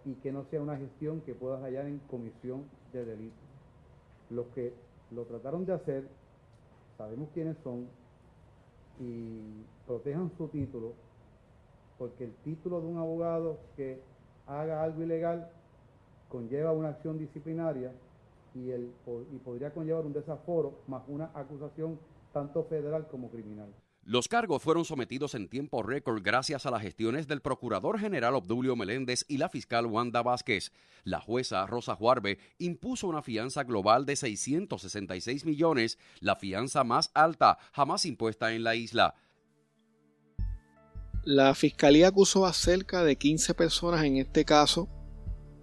y 0.05 0.15
que 0.15 0.33
no 0.33 0.45
sea 0.45 0.61
una 0.61 0.77
gestión 0.77 1.21
que 1.23 1.35
pueda 1.35 1.59
hallar 1.61 1.87
en 1.87 1.99
comisión 2.11 2.65
de 2.93 3.05
delito. 3.05 3.37
Los 4.31 4.47
que 4.49 4.73
lo 5.11 5.25
trataron 5.25 5.65
de 5.67 5.73
hacer, 5.73 6.09
sabemos 6.97 7.29
quiénes 7.35 7.57
son 7.63 7.87
y 9.01 9.65
protejan 9.87 10.31
su 10.39 10.49
título, 10.49 10.93
porque 11.99 12.25
el 12.25 12.35
título 12.45 12.81
de 12.81 12.87
un 12.87 12.99
abogado 12.99 13.59
que 13.77 14.01
haga 14.47 14.83
algo 14.83 15.03
ilegal 15.03 15.51
conlleva 16.29 16.73
una 16.73 16.91
acción 16.91 17.19
disciplinaria 17.19 17.93
y, 18.55 18.71
el, 18.71 18.91
y 19.33 19.39
podría 19.39 19.73
conllevar 19.73 20.05
un 20.05 20.13
desaforo 20.13 20.81
más 20.87 21.03
una 21.09 21.31
acusación 21.35 21.99
tanto 22.33 22.65
federal 22.65 23.07
como 23.09 23.31
criminal. 23.31 23.69
Los 24.09 24.29
cargos 24.29 24.63
fueron 24.63 24.85
sometidos 24.85 25.35
en 25.35 25.49
tiempo 25.49 25.83
récord 25.83 26.23
gracias 26.23 26.65
a 26.65 26.71
las 26.71 26.81
gestiones 26.81 27.27
del 27.27 27.41
Procurador 27.41 27.99
General 27.99 28.37
Obdulio 28.37 28.77
Meléndez 28.77 29.25
y 29.27 29.39
la 29.39 29.49
fiscal 29.49 29.85
Wanda 29.87 30.23
Vázquez. 30.23 30.71
La 31.03 31.21
jueza 31.21 31.67
Rosa 31.67 31.97
Juarbe 31.97 32.39
impuso 32.59 33.09
una 33.09 33.23
fianza 33.23 33.65
global 33.65 34.07
de 34.07 34.15
666 34.15 35.45
millones, 35.45 35.99
la 36.21 36.37
fianza 36.37 36.85
más 36.85 37.11
alta 37.15 37.59
jamás 37.73 38.07
impuesta 38.07 38.53
en 38.53 38.63
la 38.63 38.77
isla. 38.77 39.17
La 41.27 41.57
fiscalía 41.57 42.07
acusó 42.07 42.47
a 42.47 42.53
cerca 42.53 43.03
de 43.03 43.17
15 43.17 43.55
personas 43.55 44.05
en 44.05 44.19
este 44.19 44.45
caso 44.45 44.89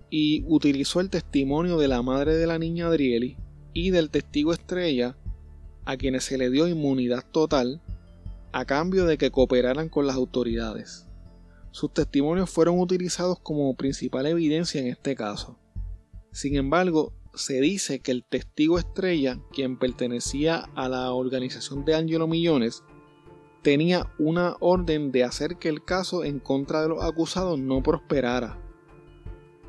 y 0.09 0.43
utilizó 0.45 0.99
el 0.99 1.09
testimonio 1.09 1.77
de 1.77 1.87
la 1.87 2.01
madre 2.01 2.35
de 2.35 2.45
la 2.45 2.59
niña 2.59 2.87
Adrieli 2.87 3.37
y 3.71 3.91
del 3.91 4.09
testigo 4.09 4.51
estrella 4.51 5.15
a 5.85 5.95
quienes 5.95 6.25
se 6.25 6.37
le 6.37 6.49
dio 6.49 6.67
inmunidad 6.67 7.23
total 7.31 7.81
a 8.51 8.65
cambio 8.65 9.05
de 9.05 9.17
que 9.17 9.31
cooperaran 9.31 9.87
con 9.87 10.05
las 10.05 10.17
autoridades. 10.17 11.07
Sus 11.71 11.93
testimonios 11.93 12.49
fueron 12.49 12.77
utilizados 12.77 13.39
como 13.39 13.73
principal 13.77 14.25
evidencia 14.25 14.81
en 14.81 14.87
este 14.87 15.15
caso. 15.15 15.57
Sin 16.33 16.57
embargo, 16.57 17.13
se 17.35 17.61
dice 17.61 18.01
que 18.01 18.11
el 18.11 18.25
testigo 18.25 18.79
estrella, 18.79 19.39
quien 19.53 19.79
pertenecía 19.79 20.57
a 20.75 20.89
la 20.89 21.13
organización 21.13 21.85
de 21.85 21.95
Angelo 21.95 22.27
Millones, 22.27 22.83
tenía 23.63 24.07
una 24.19 24.57
orden 24.59 25.11
de 25.11 25.23
hacer 25.23 25.55
que 25.57 25.69
el 25.69 25.83
caso 25.83 26.23
en 26.23 26.39
contra 26.39 26.81
de 26.81 26.89
los 26.89 27.03
acusados 27.03 27.57
no 27.57 27.81
prosperara. 27.81 28.59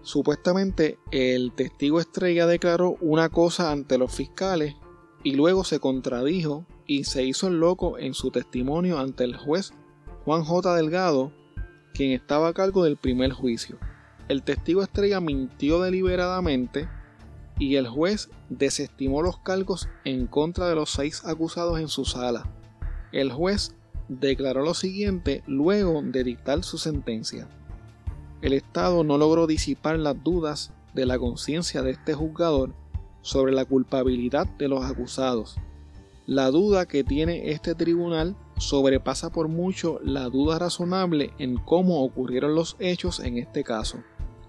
Supuestamente 0.03 0.99
el 1.13 1.53
testigo 1.53 2.01
estrella 2.01 2.47
declaró 2.47 2.97
una 3.01 3.31
cosa 3.31 3.73
ante 3.73 3.97
los 3.97 4.13
fiscales 4.13 4.75
y 5.23 5.35
luego 5.37 5.65
se 5.65 5.81
contradijo 5.81 6.67
y 6.87 7.05
se 7.05 7.25
hizo 7.25 7.49
el 7.49 7.61
loco 7.61 7.99
en 7.99 8.13
su 8.13 8.31
testimonio 8.31 8.99
ante 8.99 9.25
el 9.25 9.37
juez 9.37 9.73
Juan 10.25 10.45
J. 10.45 10.75
Delgado, 10.75 11.33
quien 11.95 12.11
estaba 12.13 12.49
a 12.49 12.53
cargo 12.53 12.85
del 12.85 12.97
primer 12.97 13.33
juicio. 13.33 13.79
El 14.29 14.43
testigo 14.43 14.83
estrella 14.83 15.21
mintió 15.21 15.81
deliberadamente 15.81 16.89
y 17.59 17.77
el 17.77 17.87
juez 17.87 18.29
desestimó 18.49 19.23
los 19.23 19.39
cargos 19.39 19.89
en 20.05 20.27
contra 20.27 20.69
de 20.69 20.75
los 20.75 20.91
seis 20.91 21.25
acusados 21.25 21.79
en 21.79 21.89
su 21.89 22.05
sala. 22.05 22.51
El 23.13 23.33
juez 23.33 23.75
declaró 24.09 24.63
lo 24.63 24.75
siguiente 24.75 25.43
luego 25.47 26.03
de 26.03 26.25
dictar 26.25 26.63
su 26.65 26.79
sentencia. 26.79 27.49
El 28.43 28.53
Estado 28.53 29.05
no 29.05 29.19
logró 29.19 29.47
disipar 29.47 29.99
las 29.99 30.23
dudas 30.23 30.73
de 30.93 31.07
la 31.07 31.19
conciencia 31.19 31.83
de 31.83 31.93
este 31.93 32.15
juzgador 32.15 32.75
sobre 33.23 33.53
la 33.53 33.65
culpabilidad 33.65 34.47
de 34.47 34.69
los 34.69 34.85
acusados 34.85 35.57
la 36.27 36.51
duda 36.51 36.87
que 36.87 37.05
tiene 37.05 37.51
este 37.51 37.75
tribunal 37.75 38.35
sobrepasa 38.57 39.31
por 39.31 39.49
mucho 39.49 40.01
la 40.03 40.31
duda 40.31 40.59
razonable 40.59 41.33
en 41.39 41.57
cómo 41.59 42.03
ocurrieron 42.03 42.55
los 42.55 42.77
hechos 42.79 43.21
en 43.21 43.37
este 43.37 43.63
caso 43.63 43.99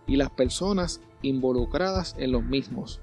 y 0.08 0.16
las 0.16 0.30
personas 0.30 1.02
involucradas 1.22 2.16
en 2.18 2.32
los 2.32 2.44
mismos. 2.44 3.02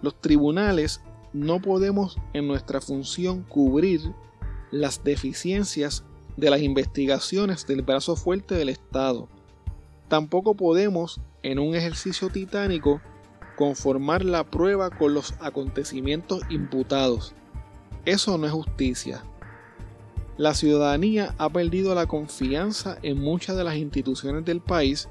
Los 0.00 0.18
tribunales 0.18 1.02
no 1.34 1.60
podemos 1.60 2.16
en 2.32 2.48
nuestra 2.48 2.80
función 2.80 3.42
cubrir 3.42 4.00
las 4.70 5.04
deficiencias 5.04 6.04
de 6.36 6.50
las 6.50 6.60
investigaciones 6.60 7.66
del 7.66 7.82
brazo 7.82 8.16
fuerte 8.16 8.54
del 8.54 8.68
Estado. 8.68 9.28
Tampoco 10.08 10.54
podemos, 10.54 11.20
en 11.42 11.58
un 11.58 11.74
ejercicio 11.74 12.28
titánico, 12.28 13.00
conformar 13.56 14.24
la 14.24 14.44
prueba 14.50 14.90
con 14.90 15.14
los 15.14 15.34
acontecimientos 15.40 16.42
imputados 16.50 17.34
eso 18.04 18.36
no 18.36 18.46
es 18.46 18.52
justicia. 18.52 19.24
La 20.36 20.52
ciudadanía 20.52 21.34
ha 21.38 21.48
perdido 21.48 21.94
la 21.94 22.06
confianza 22.06 22.98
en 23.02 23.18
muchas 23.18 23.56
de 23.56 23.64
las 23.64 23.76
instituciones 23.76 24.44
del 24.44 24.60
país, 24.60 25.08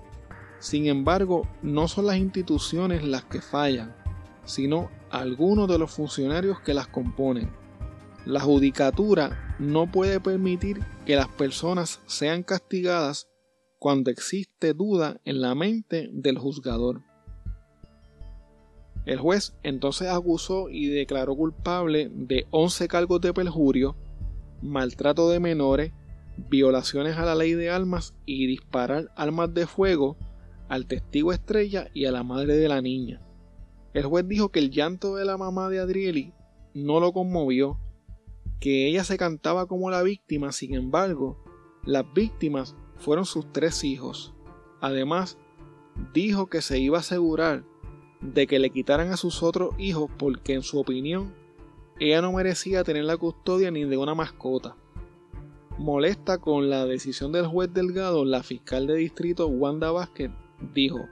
sin 0.60 0.86
embargo, 0.86 1.48
no 1.64 1.88
son 1.88 2.06
las 2.06 2.18
instituciones 2.18 3.04
las 3.04 3.24
que 3.26 3.42
fallan, 3.42 3.96
sino 4.46 4.92
algunos 5.10 5.68
de 5.68 5.80
los 5.80 5.92
funcionarios 5.92 6.60
que 6.60 6.76
las 6.76 6.88
componen. 6.88 7.50
La 8.26 8.40
judicatura 8.40 9.56
no 9.60 9.92
puede 9.92 10.20
permitir 10.20 10.80
que 11.06 11.16
las 11.18 11.28
personas 11.28 12.00
sean 12.06 12.44
castigadas 12.44 13.28
cuando 13.80 14.12
existe 14.12 14.74
duda 14.74 15.20
en 15.26 15.42
la 15.42 15.56
mente 15.56 16.10
del 16.14 16.38
juzgador. 16.38 17.02
El 19.06 19.20
juez 19.20 19.54
entonces 19.64 20.08
acusó 20.08 20.70
y 20.70 20.88
declaró 20.88 21.36
culpable 21.36 22.10
de 22.14 22.48
11 22.52 22.88
cargos 22.88 23.20
de 23.20 23.34
perjurio, 23.34 23.98
maltrato 24.62 25.30
de 25.30 25.42
menores, 25.42 25.92
violaciones 26.50 27.18
a 27.18 27.26
la 27.26 27.36
ley 27.36 27.54
de 27.54 27.70
armas 27.70 28.16
y 28.26 28.48
disparar 28.48 29.12
armas 29.18 29.54
de 29.54 29.68
fuego 29.68 30.16
al 30.70 30.86
testigo 30.86 31.34
estrella 31.34 31.90
y 31.94 32.06
a 32.06 32.14
la 32.14 32.24
madre 32.24 32.56
de 32.56 32.70
la 32.70 32.82
niña. 32.82 33.22
El 33.94 34.06
juez 34.06 34.26
dijo 34.28 34.50
que 34.50 34.60
el 34.60 34.72
llanto 34.72 35.16
de 35.16 35.26
la 35.26 35.38
mamá 35.38 35.70
de 35.70 35.80
Adrieli 35.80 36.34
no 36.74 37.02
lo 37.02 37.12
conmovió, 37.12 37.80
que 38.64 38.88
ella 38.88 39.04
se 39.04 39.18
cantaba 39.18 39.66
como 39.66 39.92
la 39.92 40.04
víctima, 40.04 40.54
sin 40.54 40.74
embargo, 40.74 41.38
las 41.84 42.06
víctimas 42.14 42.78
fueron 42.96 43.26
sus 43.26 43.52
tres 43.52 43.84
hijos. 43.84 44.34
Además, 44.80 45.38
dijo 46.14 46.48
que 46.48 46.62
se 46.62 46.80
iba 46.80 46.96
a 46.96 47.02
asegurar 47.02 47.66
de 48.22 48.48
que 48.48 48.60
le 48.60 48.70
quitaran 48.70 49.12
a 49.12 49.18
sus 49.18 49.44
otros 49.44 49.76
hijos 49.78 50.10
porque 50.18 50.54
en 50.54 50.62
su 50.62 50.80
opinión 50.80 51.36
ella 52.00 52.22
no 52.22 52.32
merecía 52.32 52.86
tener 52.86 53.04
la 53.04 53.18
custodia 53.18 53.70
ni 53.70 53.84
de 53.84 53.98
una 53.98 54.16
mascota. 54.16 54.78
Molesta 55.78 56.38
con 56.38 56.70
la 56.70 56.86
decisión 56.86 57.34
del 57.34 57.48
juez 57.48 57.74
Delgado, 57.74 58.24
la 58.24 58.44
fiscal 58.44 58.88
de 58.88 58.96
distrito 58.96 59.46
Wanda 59.48 59.92
Vázquez 59.92 60.32
dijo, 60.74 61.10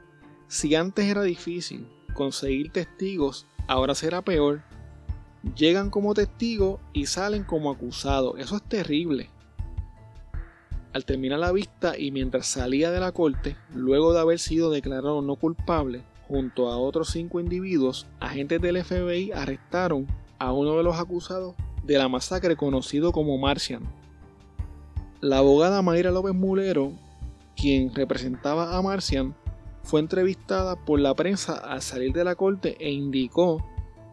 si 0.47 0.73
antes 0.75 1.05
era 1.05 1.23
difícil 1.23 1.85
conseguir 2.13 2.71
testigos, 2.71 3.45
ahora 3.67 3.93
será 3.93 4.21
peor. 4.21 4.61
Llegan 5.55 5.89
como 5.89 6.13
testigos 6.13 6.79
y 6.93 7.07
salen 7.07 7.43
como 7.43 7.71
acusados. 7.71 8.35
Eso 8.37 8.55
es 8.57 8.63
terrible. 8.63 9.29
Al 10.93 11.05
terminar 11.05 11.39
la 11.39 11.51
vista 11.51 11.97
y 11.97 12.11
mientras 12.11 12.47
salía 12.47 12.91
de 12.91 12.99
la 12.99 13.11
corte, 13.11 13.55
luego 13.73 14.13
de 14.13 14.19
haber 14.19 14.39
sido 14.39 14.69
declarado 14.69 15.21
no 15.21 15.37
culpable, 15.37 16.03
junto 16.27 16.69
a 16.69 16.77
otros 16.77 17.09
cinco 17.09 17.39
individuos, 17.39 18.07
agentes 18.19 18.61
del 18.61 18.83
FBI 18.83 19.31
arrestaron 19.31 20.05
a 20.37 20.51
uno 20.51 20.77
de 20.77 20.83
los 20.83 20.99
acusados 20.99 21.55
de 21.83 21.97
la 21.97 22.07
masacre 22.07 22.55
conocido 22.55 23.11
como 23.11 23.37
Martian. 23.37 23.83
La 25.21 25.37
abogada 25.37 25.81
Mayra 25.81 26.11
López 26.11 26.33
Mulero, 26.33 26.93
quien 27.55 27.93
representaba 27.93 28.75
a 28.75 28.81
Marcian, 28.81 29.35
fue 29.83 29.99
entrevistada 29.99 30.75
por 30.75 30.99
la 30.99 31.15
prensa 31.15 31.53
al 31.53 31.81
salir 31.81 32.13
de 32.13 32.23
la 32.23 32.35
corte 32.35 32.75
e 32.79 32.91
indicó 32.91 33.63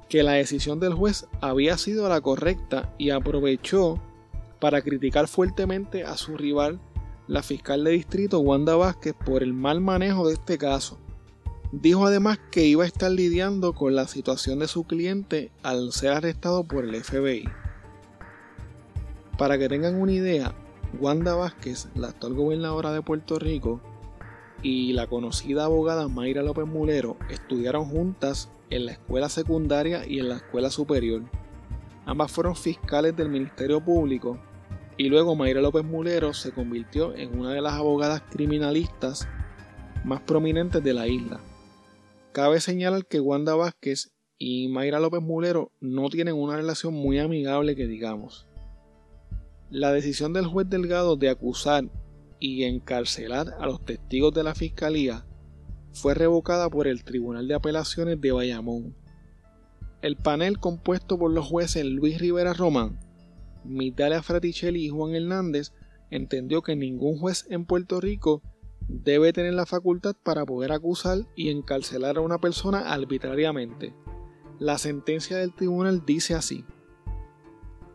que 0.08 0.22
la 0.22 0.32
decisión 0.32 0.80
del 0.80 0.94
juez 0.94 1.26
había 1.40 1.76
sido 1.76 2.08
la 2.08 2.20
correcta 2.20 2.94
y 2.98 3.10
aprovechó 3.10 4.00
para 4.58 4.82
criticar 4.82 5.28
fuertemente 5.28 6.04
a 6.04 6.16
su 6.16 6.36
rival, 6.36 6.80
la 7.26 7.42
fiscal 7.42 7.84
de 7.84 7.92
distrito 7.92 8.40
Wanda 8.40 8.74
Vázquez, 8.74 9.14
por 9.14 9.42
el 9.42 9.52
mal 9.52 9.80
manejo 9.80 10.26
de 10.26 10.34
este 10.34 10.58
caso. 10.58 10.98
Dijo 11.70 12.06
además 12.06 12.38
que 12.50 12.64
iba 12.64 12.84
a 12.84 12.86
estar 12.86 13.10
lidiando 13.10 13.74
con 13.74 13.94
la 13.94 14.08
situación 14.08 14.58
de 14.58 14.68
su 14.68 14.84
cliente 14.84 15.52
al 15.62 15.92
ser 15.92 16.12
arrestado 16.12 16.64
por 16.64 16.84
el 16.84 17.04
FBI. 17.04 17.44
Para 19.36 19.58
que 19.58 19.68
tengan 19.68 20.00
una 20.00 20.12
idea, 20.12 20.54
Wanda 20.98 21.34
Vázquez, 21.34 21.88
la 21.94 22.08
actual 22.08 22.32
gobernadora 22.32 22.92
de 22.92 23.02
Puerto 23.02 23.38
Rico, 23.38 23.82
y 24.62 24.92
la 24.92 25.06
conocida 25.06 25.64
abogada 25.64 26.08
Mayra 26.08 26.42
López 26.42 26.66
Mulero 26.66 27.16
estudiaron 27.30 27.84
juntas 27.86 28.50
en 28.70 28.86
la 28.86 28.92
escuela 28.92 29.28
secundaria 29.28 30.06
y 30.06 30.18
en 30.18 30.28
la 30.28 30.36
escuela 30.36 30.70
superior. 30.70 31.22
Ambas 32.06 32.32
fueron 32.32 32.56
fiscales 32.56 33.16
del 33.16 33.28
Ministerio 33.28 33.84
Público 33.84 34.38
y 34.96 35.08
luego 35.08 35.36
Mayra 35.36 35.60
López 35.60 35.84
Mulero 35.84 36.34
se 36.34 36.52
convirtió 36.52 37.14
en 37.14 37.38
una 37.38 37.52
de 37.52 37.60
las 37.60 37.74
abogadas 37.74 38.22
criminalistas 38.30 39.28
más 40.04 40.20
prominentes 40.22 40.82
de 40.82 40.94
la 40.94 41.06
isla. 41.06 41.40
Cabe 42.32 42.60
señalar 42.60 43.06
que 43.06 43.20
Wanda 43.20 43.54
Vázquez 43.54 44.12
y 44.38 44.68
Mayra 44.68 45.00
López 45.00 45.20
Mulero 45.20 45.72
no 45.80 46.08
tienen 46.08 46.34
una 46.34 46.56
relación 46.56 46.94
muy 46.94 47.18
amigable 47.18 47.76
que 47.76 47.86
digamos. 47.86 48.46
La 49.70 49.92
decisión 49.92 50.32
del 50.32 50.46
juez 50.46 50.68
Delgado 50.68 51.16
de 51.16 51.28
acusar 51.28 51.84
y 52.40 52.64
encarcelar 52.64 53.54
a 53.58 53.66
los 53.66 53.84
testigos 53.84 54.34
de 54.34 54.44
la 54.44 54.54
fiscalía 54.54 55.24
fue 55.92 56.14
revocada 56.14 56.68
por 56.70 56.86
el 56.86 57.04
Tribunal 57.04 57.48
de 57.48 57.54
Apelaciones 57.54 58.20
de 58.20 58.32
Bayamón. 58.32 58.94
El 60.02 60.16
panel 60.16 60.58
compuesto 60.58 61.18
por 61.18 61.32
los 61.32 61.46
jueces 61.46 61.84
Luis 61.84 62.18
Rivera 62.20 62.52
Román, 62.52 63.00
Mitalia 63.64 64.22
Fraticelli 64.22 64.86
y 64.86 64.88
Juan 64.88 65.14
Hernández 65.14 65.72
entendió 66.10 66.62
que 66.62 66.76
ningún 66.76 67.18
juez 67.18 67.46
en 67.50 67.64
Puerto 67.64 68.00
Rico 68.00 68.42
debe 68.88 69.32
tener 69.32 69.54
la 69.54 69.66
facultad 69.66 70.14
para 70.22 70.46
poder 70.46 70.72
acusar 70.72 71.18
y 71.36 71.50
encarcelar 71.50 72.16
a 72.16 72.22
una 72.22 72.38
persona 72.38 72.92
arbitrariamente. 72.92 73.94
La 74.58 74.78
sentencia 74.78 75.36
del 75.36 75.54
tribunal 75.54 76.04
dice 76.06 76.34
así. 76.34 76.64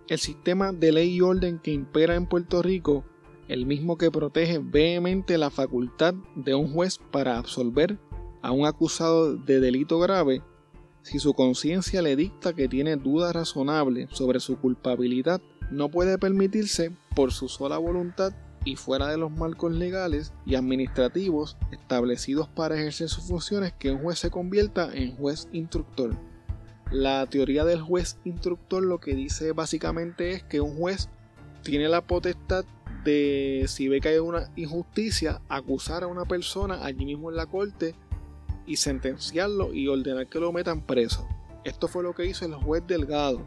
El 0.08 0.20
sistema 0.20 0.72
de 0.72 0.92
ley 0.92 1.16
y 1.16 1.22
orden 1.22 1.60
que 1.60 1.72
impera 1.72 2.16
en 2.16 2.28
Puerto 2.28 2.62
Rico, 2.62 3.06
el 3.48 3.66
mismo 3.66 3.98
que 3.98 4.12
protege 4.12 4.60
vehemente 4.60 5.38
la 5.38 5.50
facultad 5.50 6.14
de 6.36 6.56
un 6.56 6.72
juez 6.72 7.00
para 7.12 7.38
absolver 7.38 7.98
a 8.42 8.52
un 8.52 8.66
acusado 8.66 9.36
de 9.36 9.60
delito 9.60 10.00
grave, 10.00 10.42
si 11.02 11.20
su 11.20 11.34
conciencia 11.34 12.02
le 12.02 12.16
dicta 12.16 12.54
que 12.54 12.70
tiene 12.70 12.96
duda 12.96 13.34
razonable 13.34 14.08
sobre 14.12 14.40
su 14.40 14.58
culpabilidad, 14.58 15.42
no 15.70 15.90
puede 15.90 16.18
permitirse, 16.18 16.92
por 17.16 17.32
su 17.34 17.50
sola 17.50 17.78
voluntad, 17.78 18.34
y 18.66 18.78
fuera 18.78 19.08
de 19.08 19.18
los 19.18 19.32
marcos 19.32 19.74
legales 19.74 20.32
y 20.46 20.56
administrativos 20.56 21.58
establecidos 21.72 22.48
para 22.48 22.76
ejercer 22.76 23.10
sus 23.10 23.26
funciones 23.26 23.74
que 23.74 23.92
un 23.92 24.00
juez 24.00 24.20
se 24.20 24.32
convierta 24.32 24.90
en 24.94 25.16
juez 25.18 25.50
instructor. 25.52 26.16
La 26.92 27.26
teoría 27.26 27.66
del 27.66 27.82
juez 27.82 28.18
instructor 28.24 28.84
lo 28.84 29.00
que 29.00 29.16
dice 29.16 29.52
básicamente 29.52 30.32
es 30.32 30.44
que 30.44 30.62
un 30.62 30.78
juez 30.78 31.10
tiene 31.64 31.90
la 31.90 32.02
potestad 32.02 32.66
de, 33.04 33.66
si 33.68 33.88
ve 33.88 34.02
que 34.02 34.10
hay 34.10 34.18
una 34.18 34.50
injusticia, 34.56 35.42
acusar 35.50 36.04
a 36.04 36.08
una 36.08 36.26
persona 36.26 36.86
allí 36.86 37.06
mismo 37.06 37.30
en 37.30 37.38
la 37.38 37.46
corte 37.46 37.96
y 38.66 38.78
sentenciarlo 38.78 39.74
y 39.74 39.88
ordenar 39.88 40.28
que 40.28 40.40
lo 40.40 40.52
metan 40.52 40.82
preso. 40.82 41.28
Esto 41.64 41.88
fue 41.88 42.04
lo 42.04 42.14
que 42.14 42.26
hizo 42.26 42.46
el 42.46 42.56
juez 42.56 42.84
Delgado 42.88 43.46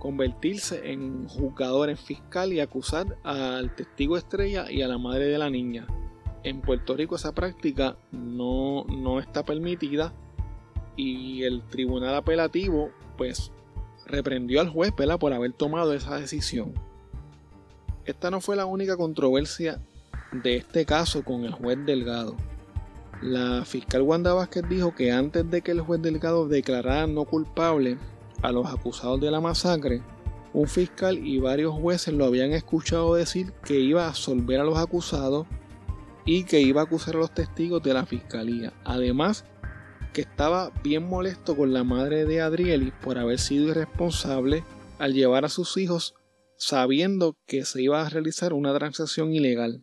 convertirse 0.00 0.90
en 0.90 1.28
juzgador, 1.28 1.90
en 1.90 1.96
fiscal 1.96 2.52
y 2.52 2.58
acusar 2.58 3.18
al 3.22 3.72
testigo 3.76 4.16
estrella 4.16 4.68
y 4.72 4.82
a 4.82 4.88
la 4.88 4.98
madre 4.98 5.26
de 5.26 5.38
la 5.38 5.50
niña. 5.50 5.86
En 6.42 6.62
Puerto 6.62 6.96
Rico 6.96 7.14
esa 7.14 7.32
práctica 7.32 7.96
no, 8.10 8.84
no 8.86 9.20
está 9.20 9.44
permitida 9.44 10.12
y 10.96 11.44
el 11.44 11.62
tribunal 11.68 12.14
apelativo 12.16 12.90
pues 13.16 13.52
reprendió 14.06 14.60
al 14.60 14.70
juez 14.70 14.90
por 14.92 15.32
haber 15.32 15.52
tomado 15.52 15.92
esa 15.92 16.18
decisión. 16.18 16.72
Esta 18.10 18.28
no 18.28 18.40
fue 18.40 18.56
la 18.56 18.66
única 18.66 18.96
controversia 18.96 19.78
de 20.32 20.56
este 20.56 20.84
caso 20.84 21.22
con 21.22 21.44
el 21.44 21.52
juez 21.52 21.78
Delgado. 21.86 22.34
La 23.22 23.64
fiscal 23.64 24.02
Wanda 24.02 24.34
Vázquez 24.34 24.64
dijo 24.68 24.96
que 24.96 25.12
antes 25.12 25.48
de 25.48 25.62
que 25.62 25.70
el 25.70 25.80
juez 25.80 26.02
Delgado 26.02 26.48
declarara 26.48 27.06
no 27.06 27.24
culpable 27.24 27.98
a 28.42 28.50
los 28.50 28.66
acusados 28.66 29.20
de 29.20 29.30
la 29.30 29.40
masacre, 29.40 30.02
un 30.52 30.66
fiscal 30.66 31.24
y 31.24 31.38
varios 31.38 31.72
jueces 31.72 32.12
lo 32.12 32.24
habían 32.24 32.50
escuchado 32.50 33.14
decir 33.14 33.52
que 33.64 33.78
iba 33.78 34.06
a 34.06 34.08
absolver 34.08 34.58
a 34.58 34.64
los 34.64 34.76
acusados 34.76 35.46
y 36.24 36.42
que 36.42 36.60
iba 36.60 36.80
a 36.80 36.84
acusar 36.86 37.14
a 37.14 37.18
los 37.20 37.32
testigos 37.32 37.80
de 37.80 37.94
la 37.94 38.06
fiscalía. 38.06 38.72
Además, 38.82 39.44
que 40.12 40.22
estaba 40.22 40.72
bien 40.82 41.08
molesto 41.08 41.56
con 41.56 41.72
la 41.72 41.84
madre 41.84 42.24
de 42.24 42.40
Adrielis 42.40 42.92
por 43.04 43.18
haber 43.18 43.38
sido 43.38 43.68
irresponsable 43.68 44.64
al 44.98 45.14
llevar 45.14 45.44
a 45.44 45.48
sus 45.48 45.76
hijos 45.76 46.16
sabiendo 46.60 47.38
que 47.46 47.64
se 47.64 47.82
iba 47.82 48.02
a 48.02 48.08
realizar 48.10 48.52
una 48.52 48.74
transacción 48.74 49.32
ilegal. 49.32 49.82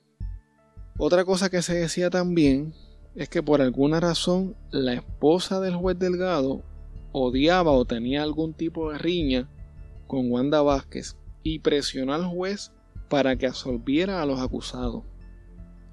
Otra 0.99 1.25
cosa 1.25 1.49
que 1.49 1.63
se 1.63 1.73
decía 1.73 2.11
también 2.11 2.75
es 3.15 3.29
que 3.29 3.41
por 3.41 3.63
alguna 3.63 3.99
razón 3.99 4.55
la 4.69 4.93
esposa 4.93 5.59
del 5.59 5.75
juez 5.75 5.97
Delgado 5.97 6.61
odiaba 7.11 7.71
o 7.71 7.85
tenía 7.85 8.21
algún 8.21 8.53
tipo 8.53 8.91
de 8.91 8.99
riña 8.99 9.49
con 10.05 10.31
Wanda 10.31 10.61
Vázquez 10.61 11.17
y 11.41 11.59
presionó 11.59 12.13
al 12.13 12.27
juez 12.27 12.71
para 13.09 13.35
que 13.37 13.47
absolviera 13.47 14.21
a 14.21 14.27
los 14.27 14.39
acusados. 14.39 15.03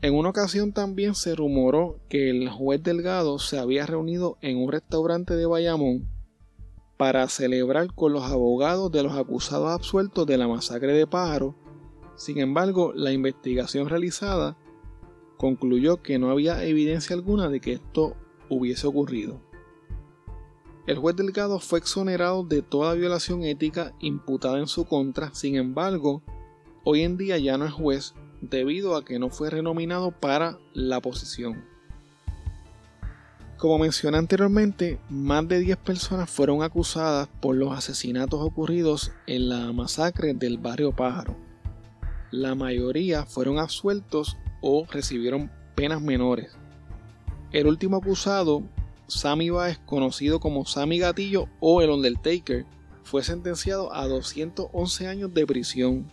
En 0.03 0.14
una 0.14 0.29
ocasión 0.29 0.75
también 0.75 1.14
se 1.14 1.35
rumoró 1.35 1.99
que 2.11 2.29
el 2.29 2.51
juez 2.51 2.83
Delgado 2.83 3.38
se 3.38 3.59
había 3.59 3.87
reunido 3.87 4.37
en 4.42 4.59
un 4.59 4.70
restaurante 4.70 5.35
de 5.35 5.47
Bayamón 5.47 6.13
para 6.96 7.28
celebrar 7.28 7.92
con 7.94 8.12
los 8.12 8.24
abogados 8.24 8.90
de 8.92 9.02
los 9.02 9.14
acusados 9.14 9.70
absueltos 9.70 10.26
de 10.26 10.38
la 10.38 10.48
masacre 10.48 10.92
de 10.92 11.07
Pájaro. 11.07 11.54
Sin 12.16 12.38
embargo, 12.38 12.92
la 12.94 13.12
investigación 13.12 13.88
realizada 13.88 14.57
concluyó 15.37 16.02
que 16.02 16.18
no 16.18 16.30
había 16.30 16.64
evidencia 16.64 17.16
alguna 17.16 17.48
de 17.48 17.61
que 17.61 17.72
esto 17.74 18.14
hubiese 18.48 18.87
ocurrido. 18.87 19.40
El 20.87 20.98
juez 20.98 21.16
Delgado 21.16 21.59
fue 21.59 21.78
exonerado 21.78 22.44
de 22.44 22.62
toda 22.62 22.94
violación 22.94 23.42
ética 23.42 23.94
imputada 24.00 24.59
en 24.59 24.66
su 24.66 24.85
contra, 24.85 25.35
sin 25.35 25.57
embargo, 25.57 26.22
hoy 26.85 27.00
en 27.00 27.16
día 27.16 27.38
ya 27.38 27.57
no 27.57 27.64
es 27.64 27.72
juez 27.72 28.14
debido 28.42 28.94
a 28.94 29.04
que 29.04 29.18
no 29.18 29.30
fue 29.30 29.48
renominado 29.48 30.12
para 30.12 30.59
la 30.74 31.00
posición. 31.00 31.73
Como 33.57 33.79
mencioné 33.79 34.19
anteriormente, 34.19 34.99
más 35.09 35.47
de 35.47 35.61
10 35.61 35.77
personas 35.79 36.29
fueron 36.29 36.62
acusadas 36.62 37.29
por 37.40 37.55
los 37.55 37.73
asesinatos 37.73 38.40
ocurridos 38.40 39.12
en 39.27 39.49
la 39.49 39.73
masacre 39.73 40.35
del 40.35 40.59
barrio 40.59 40.93
Pájaro. 40.93 41.37
La 42.31 42.55
mayoría 42.55 43.25
fueron 43.25 43.59
absueltos 43.59 44.37
o 44.61 44.87
recibieron 44.90 45.51
penas 45.77 46.03
menores. 46.03 46.51
El 47.53 47.69
último 47.69 47.99
acusado 47.99 48.64
Sammy 49.07 49.51
Baez, 49.51 49.79
conocido 49.79 50.40
como 50.40 50.64
Sammy 50.64 50.99
Gatillo 50.99 51.49
o 51.61 51.81
el 51.83 51.90
Undertaker, 51.90 52.67
fue 53.05 53.23
sentenciado 53.23 53.95
a 53.95 54.09
211 54.09 55.07
años 55.07 55.33
de 55.33 55.47
prisión. 55.47 56.11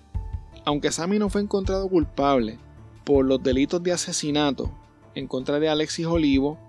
Aunque 0.65 0.91
Sammy 0.91 1.17
no 1.17 1.29
fue 1.29 1.41
encontrado 1.41 1.89
culpable 1.89 2.59
por 3.03 3.25
los 3.25 3.41
delitos 3.41 3.81
de 3.81 3.93
asesinato 3.93 4.71
en 5.15 5.27
contra 5.27 5.59
de 5.59 5.69
Alexis 5.69 6.05
Olivo, 6.05 6.59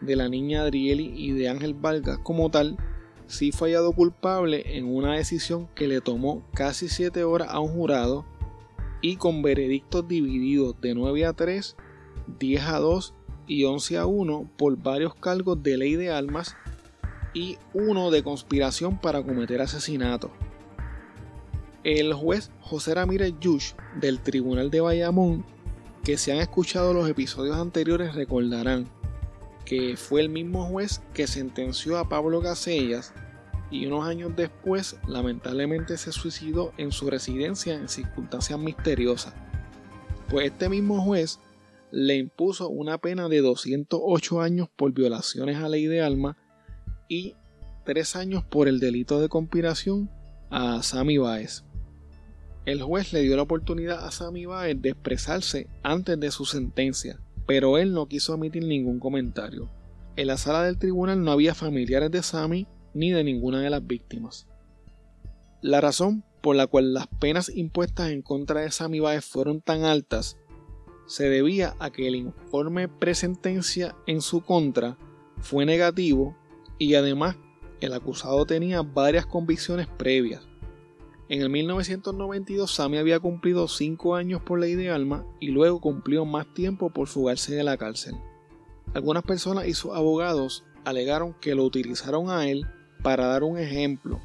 de 0.00 0.16
la 0.16 0.28
niña 0.28 0.62
Adrieli 0.62 1.12
y 1.16 1.32
de 1.32 1.48
Ángel 1.48 1.74
Vargas 1.74 2.18
como 2.22 2.50
tal, 2.50 2.76
sí 3.26 3.52
fue 3.52 3.70
hallado 3.70 3.92
culpable 3.92 4.76
en 4.76 4.86
una 4.86 5.14
decisión 5.14 5.68
que 5.74 5.88
le 5.88 6.00
tomó 6.00 6.44
casi 6.54 6.88
7 6.88 7.22
horas 7.24 7.48
a 7.50 7.60
un 7.60 7.72
jurado 7.72 8.24
y 9.02 9.16
con 9.16 9.42
veredictos 9.42 10.06
divididos 10.06 10.80
de 10.80 10.94
9 10.94 11.26
a 11.26 11.32
3, 11.32 11.76
10 12.38 12.62
a 12.62 12.78
2 12.78 13.14
y 13.46 13.64
11 13.64 13.98
a 13.98 14.06
1 14.06 14.50
por 14.56 14.76
varios 14.76 15.14
cargos 15.14 15.62
de 15.62 15.76
ley 15.76 15.96
de 15.96 16.10
armas 16.10 16.56
y 17.32 17.58
uno 17.72 18.10
de 18.10 18.22
conspiración 18.22 18.98
para 18.98 19.22
cometer 19.22 19.60
asesinato. 19.60 20.30
El 21.82 22.12
juez 22.12 22.50
José 22.60 22.94
Ramírez 22.94 23.34
Yush 23.40 23.72
del 24.00 24.20
Tribunal 24.20 24.70
de 24.70 24.80
Bayamón, 24.80 25.44
que 26.04 26.18
se 26.18 26.32
han 26.32 26.38
escuchado 26.38 26.92
los 26.92 27.08
episodios 27.08 27.56
anteriores 27.56 28.14
recordarán 28.14 28.86
que 29.70 29.96
fue 29.96 30.20
el 30.20 30.30
mismo 30.30 30.66
juez 30.66 31.00
que 31.14 31.28
sentenció 31.28 31.96
a 31.98 32.08
Pablo 32.08 32.42
Casellas 32.42 33.14
y 33.70 33.86
unos 33.86 34.04
años 34.04 34.32
después 34.34 34.96
lamentablemente 35.06 35.96
se 35.96 36.10
suicidó 36.10 36.72
en 36.76 36.90
su 36.90 37.08
residencia 37.08 37.74
en 37.74 37.88
circunstancias 37.88 38.58
misteriosas. 38.58 39.32
Pues 40.28 40.50
este 40.50 40.68
mismo 40.68 41.00
juez 41.00 41.38
le 41.92 42.16
impuso 42.16 42.68
una 42.68 42.98
pena 42.98 43.28
de 43.28 43.42
208 43.42 44.40
años 44.40 44.68
por 44.74 44.92
violaciones 44.92 45.58
a 45.58 45.68
ley 45.68 45.86
de 45.86 46.02
alma 46.02 46.36
y 47.08 47.36
3 47.84 48.16
años 48.16 48.42
por 48.42 48.66
el 48.66 48.80
delito 48.80 49.20
de 49.20 49.28
conspiración 49.28 50.10
a 50.50 50.82
Sammy 50.82 51.18
Baez. 51.18 51.62
El 52.64 52.82
juez 52.82 53.12
le 53.12 53.22
dio 53.22 53.36
la 53.36 53.42
oportunidad 53.42 54.04
a 54.04 54.10
Sammy 54.10 54.46
Baez 54.46 54.82
de 54.82 54.88
expresarse 54.88 55.68
antes 55.84 56.18
de 56.18 56.32
su 56.32 56.44
sentencia, 56.44 57.20
pero 57.50 57.78
él 57.78 57.92
no 57.92 58.06
quiso 58.06 58.34
emitir 58.34 58.64
ningún 58.64 59.00
comentario. 59.00 59.68
En 60.14 60.28
la 60.28 60.36
sala 60.36 60.62
del 60.62 60.78
tribunal 60.78 61.24
no 61.24 61.32
había 61.32 61.52
familiares 61.52 62.12
de 62.12 62.22
Sammy 62.22 62.68
ni 62.94 63.10
de 63.10 63.24
ninguna 63.24 63.60
de 63.60 63.70
las 63.70 63.84
víctimas. 63.84 64.46
La 65.60 65.80
razón 65.80 66.22
por 66.42 66.54
la 66.54 66.68
cual 66.68 66.94
las 66.94 67.08
penas 67.08 67.50
impuestas 67.52 68.10
en 68.10 68.22
contra 68.22 68.60
de 68.60 68.70
Sammy 68.70 69.00
Baez 69.00 69.24
fueron 69.24 69.62
tan 69.62 69.82
altas 69.82 70.36
se 71.06 71.28
debía 71.28 71.74
a 71.80 71.90
que 71.90 72.06
el 72.06 72.14
informe 72.14 72.86
presentencia 72.86 73.96
en 74.06 74.20
su 74.20 74.42
contra 74.42 74.96
fue 75.38 75.66
negativo 75.66 76.36
y 76.78 76.94
además 76.94 77.34
el 77.80 77.94
acusado 77.94 78.46
tenía 78.46 78.82
varias 78.82 79.26
convicciones 79.26 79.88
previas. 79.88 80.46
En 81.30 81.42
el 81.42 81.48
1992 81.48 82.74
Sami 82.74 82.98
había 82.98 83.20
cumplido 83.20 83.68
5 83.68 84.16
años 84.16 84.42
por 84.42 84.58
ley 84.58 84.74
de 84.74 84.90
alma 84.90 85.24
y 85.38 85.50
luego 85.50 85.80
cumplió 85.80 86.24
más 86.24 86.52
tiempo 86.54 86.90
por 86.90 87.06
fugarse 87.06 87.54
de 87.54 87.62
la 87.62 87.76
cárcel. 87.76 88.16
Algunas 88.94 89.22
personas 89.22 89.68
y 89.68 89.74
sus 89.74 89.94
abogados 89.94 90.64
alegaron 90.84 91.34
que 91.34 91.54
lo 91.54 91.62
utilizaron 91.62 92.30
a 92.30 92.48
él 92.48 92.66
para 93.04 93.28
dar 93.28 93.44
un 93.44 93.58
ejemplo. 93.58 94.18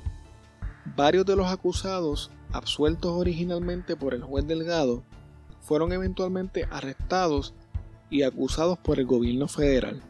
Varios 0.95 1.27
de 1.27 1.35
los 1.35 1.45
acusados, 1.45 2.31
absueltos 2.51 3.11
originalmente 3.11 3.95
por 3.95 4.15
el 4.15 4.23
juez 4.23 4.47
Delgado, 4.47 5.03
fueron 5.61 5.93
eventualmente 5.93 6.65
arrestados 6.71 7.53
y 8.09 8.23
acusados 8.23 8.79
por 8.79 8.97
el 8.97 9.05
gobierno 9.05 9.47
federal. 9.47 10.01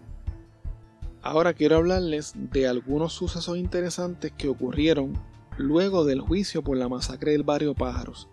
Ahora 1.22 1.54
quiero 1.56 1.76
hablarles 1.76 2.32
de 2.38 2.70
algunos 2.70 3.12
sucesos 3.12 3.58
interesantes 3.58 4.32
que 4.32 4.48
ocurrieron 4.48 5.20
luego 5.58 6.04
del 6.04 6.20
juicio 6.20 6.64
por 6.64 6.78
la 6.78 6.90
masacre 6.90 7.32
del 7.32 7.44
barrio 7.44 7.74
Pájaros. 7.74 8.28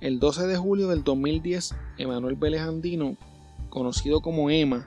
El 0.00 0.20
12 0.20 0.46
de 0.46 0.56
julio 0.56 0.88
del 0.88 1.02
2010, 1.02 1.74
Emanuel 1.98 2.36
Vélez 2.36 2.60
Andino, 2.60 3.16
conocido 3.70 4.20
como 4.20 4.50
Emma, 4.50 4.86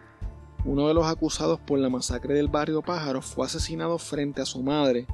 uno 0.63 0.87
de 0.87 0.93
los 0.93 1.05
acusados 1.05 1.59
por 1.59 1.79
la 1.79 1.89
masacre 1.89 2.33
del 2.33 2.47
barrio 2.47 2.81
Pájaro, 2.81 3.21
fue 3.21 3.45
asesinado 3.45 3.97
frente 3.97 4.41
a 4.41 4.45
su 4.45 4.63
madre 4.63 5.07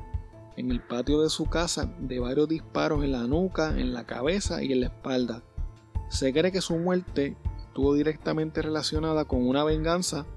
en 0.58 0.70
el 0.72 0.82
patio 0.82 1.22
de 1.22 1.30
su 1.30 1.46
casa 1.46 1.92
de 2.00 2.20
varios 2.20 2.48
disparos 2.48 3.04
en 3.04 3.12
la 3.12 3.26
nuca, 3.26 3.70
en 3.80 3.94
la 3.94 4.06
cabeza 4.06 4.64
y 4.64 4.72
en 4.72 4.82
la 4.82 4.88
espalda. 4.88 5.42
Se 6.10 6.32
cree 6.32 6.52
que 6.52 6.62
su 6.62 6.78
muerte 6.78 7.36
estuvo 7.66 7.96
directamente 7.96 8.62
relacionada 8.62 9.26
con 9.26 9.48
una 9.48 9.64
venganza 9.64 10.28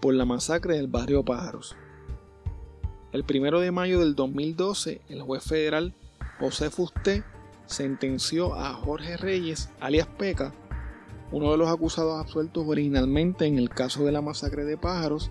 por 0.00 0.14
la 0.14 0.24
masacre 0.24 0.76
del 0.76 0.88
barrio 0.88 1.24
Pájaros. 1.24 1.76
El 3.14 3.22
primero 3.22 3.60
de 3.60 3.70
mayo 3.70 4.00
del 4.00 4.16
2012, 4.16 5.00
el 5.08 5.22
juez 5.22 5.44
federal 5.44 5.94
José 6.40 6.68
Fusté 6.68 7.22
sentenció 7.64 8.56
a 8.56 8.74
Jorge 8.74 9.16
Reyes, 9.16 9.70
alias 9.78 10.08
Peca, 10.18 10.52
uno 11.30 11.52
de 11.52 11.56
los 11.56 11.68
acusados 11.68 12.18
absueltos 12.20 12.64
originalmente 12.66 13.46
en 13.46 13.56
el 13.56 13.70
caso 13.70 14.04
de 14.04 14.10
la 14.10 14.20
masacre 14.20 14.64
de 14.64 14.76
pájaros, 14.76 15.30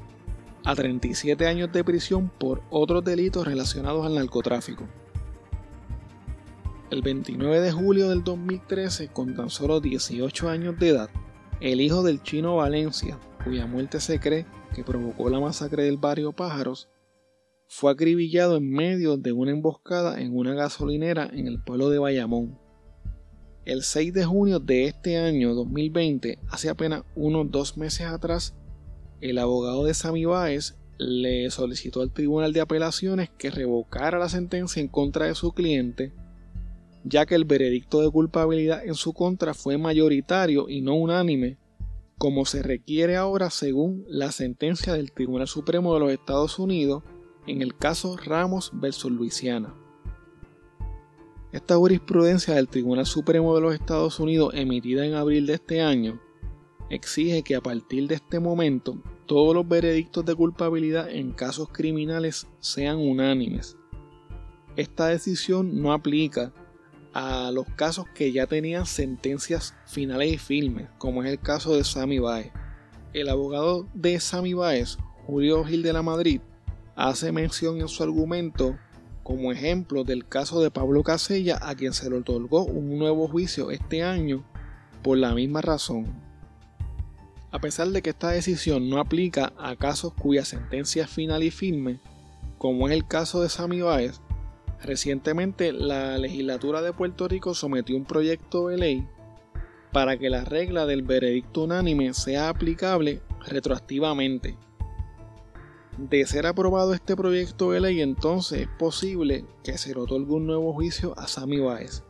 a 0.64 0.76
37 0.76 1.46
años 1.46 1.74
de 1.74 1.84
prisión 1.84 2.30
por 2.30 2.62
otros 2.70 3.04
delitos 3.04 3.46
relacionados 3.46 4.06
al 4.06 4.16
narcotráfico. 4.16 4.86
El 6.90 7.02
29 7.02 7.60
de 7.60 7.72
julio 7.74 8.08
del 8.08 8.24
2013, 8.24 9.10
con 9.10 9.36
tan 9.36 9.50
solo 9.50 9.82
18 9.82 10.48
años 10.48 10.80
de 10.80 10.88
edad, 10.88 11.10
el 11.60 11.82
hijo 11.82 12.02
del 12.02 12.24
chino 12.24 12.56
Valencia, 12.56 13.20
cuya 13.44 13.68
muerte 13.68 14.00
se 14.00 14.22
cree 14.22 14.46
que 14.74 14.86
provocó 14.86 15.30
la 15.30 15.42
masacre 15.42 15.84
del 15.84 15.98
barrio 15.98 16.32
Pájaros, 16.32 16.88
fue 17.76 17.92
acribillado 17.92 18.58
en 18.58 18.70
medio 18.70 19.18
de 19.18 19.32
una 19.32 19.50
emboscada 19.50 20.22
en 20.22 20.38
una 20.38 20.54
gasolinera 20.54 21.28
en 21.34 21.48
el 21.48 21.60
pueblo 21.60 21.90
de 21.90 21.98
Bayamón. 21.98 22.60
El 23.66 23.82
6 23.82 24.14
de 24.14 24.26
junio 24.26 24.60
de 24.60 24.86
este 24.86 25.18
año 25.18 25.56
2020, 25.56 26.38
hace 26.50 26.70
apenas 26.70 27.02
unos 27.16 27.50
dos 27.50 27.76
meses 27.76 28.06
atrás, 28.06 28.54
el 29.22 29.40
abogado 29.40 29.86
de 29.86 29.96
Sammy 29.96 30.24
Baez 30.26 30.78
le 31.00 31.50
solicitó 31.50 32.04
al 32.04 32.14
Tribunal 32.14 32.54
de 32.54 32.62
Apelaciones 32.62 33.32
que 33.40 33.50
revocara 33.50 34.20
la 34.20 34.30
sentencia 34.30 34.80
en 34.80 34.88
contra 34.88 35.26
de 35.26 35.34
su 35.34 35.52
cliente, 35.52 36.14
ya 37.04 37.26
que 37.26 37.34
el 37.34 37.46
veredicto 37.46 38.02
de 38.02 38.12
culpabilidad 38.12 38.86
en 38.86 38.94
su 38.94 39.14
contra 39.14 39.56
fue 39.56 39.80
mayoritario 39.80 40.70
y 40.70 40.82
no 40.82 40.94
unánime, 40.94 41.58
como 42.20 42.46
se 42.46 42.62
requiere 42.62 43.16
ahora 43.16 43.50
según 43.50 44.06
la 44.08 44.32
sentencia 44.32 44.94
del 44.94 45.12
Tribunal 45.12 45.48
Supremo 45.48 45.96
de 45.96 46.00
los 46.02 46.12
Estados 46.12 46.60
Unidos 46.60 47.04
en 47.48 47.62
el 47.62 47.76
caso 47.76 48.18
Ramos 48.18 48.72
versus 48.74 49.12
Luisiana. 49.12 49.74
Esta 51.52 51.76
jurisprudencia 51.76 52.56
del 52.56 52.68
Tribunal 52.68 53.06
Supremo 53.06 53.54
de 53.54 53.62
los 53.62 53.74
Estados 53.76 54.20
Unidos 54.20 54.54
emitida 54.56 55.06
en 55.06 55.14
abril 55.14 55.46
de 55.46 55.54
este 55.54 55.82
año 55.82 56.20
exige 56.90 57.44
que 57.44 57.56
a 57.56 57.62
partir 57.62 58.08
de 58.08 58.16
este 58.16 58.40
momento 58.40 58.98
todos 59.26 59.54
los 59.54 59.68
veredictos 59.68 60.26
de 60.26 60.36
culpabilidad 60.36 61.10
en 61.10 61.32
casos 61.32 61.70
criminales 61.70 62.48
sean 62.60 62.98
unánimes. 62.98 63.78
Esta 64.76 65.08
decisión 65.08 65.80
no 65.80 65.94
aplica 65.94 66.52
a 67.14 67.52
los 67.52 67.68
casos 67.76 68.06
que 68.16 68.32
ya 68.32 68.48
tenían 68.48 68.88
sentencias 68.88 69.76
finales 69.86 70.34
y 70.34 70.38
firmes, 70.38 70.90
como 70.98 71.24
es 71.24 71.32
el 71.32 71.40
caso 71.40 71.76
de 71.76 71.84
Sammy 71.84 72.18
Baez. 72.18 72.52
El 73.14 73.30
abogado 73.30 73.88
de 73.94 74.20
Sammy 74.20 74.54
Baez, 74.54 74.98
Julio 75.28 75.64
Gil 75.64 75.84
de 75.84 75.94
la 75.94 76.02
Madrid, 76.02 76.42
hace 76.96 77.32
mención 77.32 77.82
en 77.82 77.88
su 77.88 78.04
argumento 78.04 78.78
como 79.24 79.52
ejemplo 79.52 80.04
del 80.04 80.28
caso 80.28 80.62
de 80.62 80.70
Pablo 80.70 81.02
Casella 81.04 81.58
a 81.62 81.76
quien 81.76 81.94
se 81.94 82.10
le 82.10 82.18
otorgó 82.18 82.66
un 82.66 82.98
nuevo 83.00 83.28
juicio 83.28 83.72
este 83.72 84.04
año 84.04 84.44
por 85.02 85.18
la 85.18 85.34
misma 85.34 85.62
razón. 85.62 86.06
A 87.52 87.60
pesar 87.60 87.90
de 87.90 88.02
que 88.02 88.10
esta 88.10 88.32
decisión 88.32 88.90
no 88.90 89.00
aplica 89.00 89.54
a 89.58 89.76
casos 89.76 90.14
cuya 90.14 90.44
sentencia 90.44 91.04
es 91.04 91.10
final 91.10 91.44
y 91.44 91.52
firme, 91.52 92.00
como 92.58 92.88
es 92.88 92.94
el 92.94 93.08
caso 93.08 93.42
de 93.42 93.50
Sammy 93.50 93.82
Baez, 93.82 94.22
recientemente 94.82 95.72
la 95.72 96.18
legislatura 96.18 96.82
de 96.82 96.94
Puerto 96.94 97.28
Rico 97.28 97.54
sometió 97.54 97.96
un 97.96 98.06
proyecto 98.06 98.68
de 98.68 98.78
ley 98.78 99.08
para 99.92 100.18
que 100.18 100.30
la 100.30 100.44
regla 100.44 100.86
del 100.86 101.04
veredicto 101.04 101.64
unánime 101.64 102.14
sea 102.14 102.50
aplicable 102.50 103.22
retroactivamente 103.46 104.58
de 105.98 106.26
ser 106.26 106.48
aprobado 106.48 106.94
este 106.94 107.16
proyecto 107.16 107.72
de 107.72 107.82
ley, 107.82 108.02
entonces 108.02 108.62
es 108.62 108.68
posible 108.68 109.46
que 109.64 109.78
se 109.78 109.94
le 109.94 110.02
otorgue 110.02 110.40
nuevo 110.40 110.74
juicio 110.74 111.18
a 111.18 111.28
Sammy 111.28 111.60
Báez. 111.60 112.04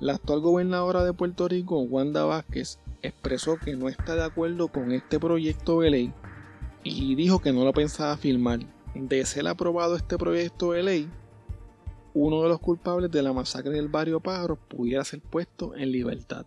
La 0.00 0.14
actual 0.14 0.40
gobernadora 0.40 1.04
de 1.04 1.12
Puerto 1.12 1.46
Rico, 1.46 1.80
Wanda 1.80 2.24
Vázquez, 2.24 2.78
expresó 3.02 3.56
que 3.56 3.76
no 3.76 3.88
está 3.88 4.14
de 4.14 4.24
acuerdo 4.24 4.68
con 4.68 4.92
este 4.92 5.20
proyecto 5.20 5.80
de 5.80 5.90
ley 5.90 6.14
y 6.82 7.14
dijo 7.14 7.40
que 7.40 7.52
no 7.52 7.64
lo 7.64 7.72
pensaba 7.72 8.16
firmar. 8.16 8.60
De 8.94 9.24
ser 9.24 9.46
aprobado 9.48 9.96
este 9.96 10.18
proyecto 10.18 10.72
de 10.72 10.82
ley, 10.82 11.10
uno 12.14 12.42
de 12.42 12.48
los 12.48 12.58
culpables 12.58 13.10
de 13.10 13.22
la 13.22 13.32
masacre 13.32 13.72
del 13.72 13.88
barrio 13.88 14.20
Pájaro 14.20 14.56
pudiera 14.56 15.04
ser 15.04 15.20
puesto 15.20 15.74
en 15.74 15.92
libertad. 15.92 16.46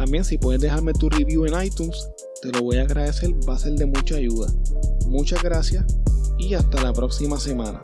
También 0.00 0.24
si 0.24 0.38
puedes 0.38 0.62
dejarme 0.62 0.94
tu 0.94 1.10
review 1.10 1.44
en 1.44 1.62
iTunes, 1.62 2.08
te 2.40 2.50
lo 2.50 2.62
voy 2.62 2.78
a 2.78 2.84
agradecer, 2.84 3.34
va 3.46 3.56
a 3.56 3.58
ser 3.58 3.74
de 3.74 3.84
mucha 3.84 4.14
ayuda. 4.14 4.50
Muchas 5.08 5.42
gracias 5.42 5.84
y 6.38 6.54
hasta 6.54 6.82
la 6.82 6.94
próxima 6.94 7.38
semana. 7.38 7.82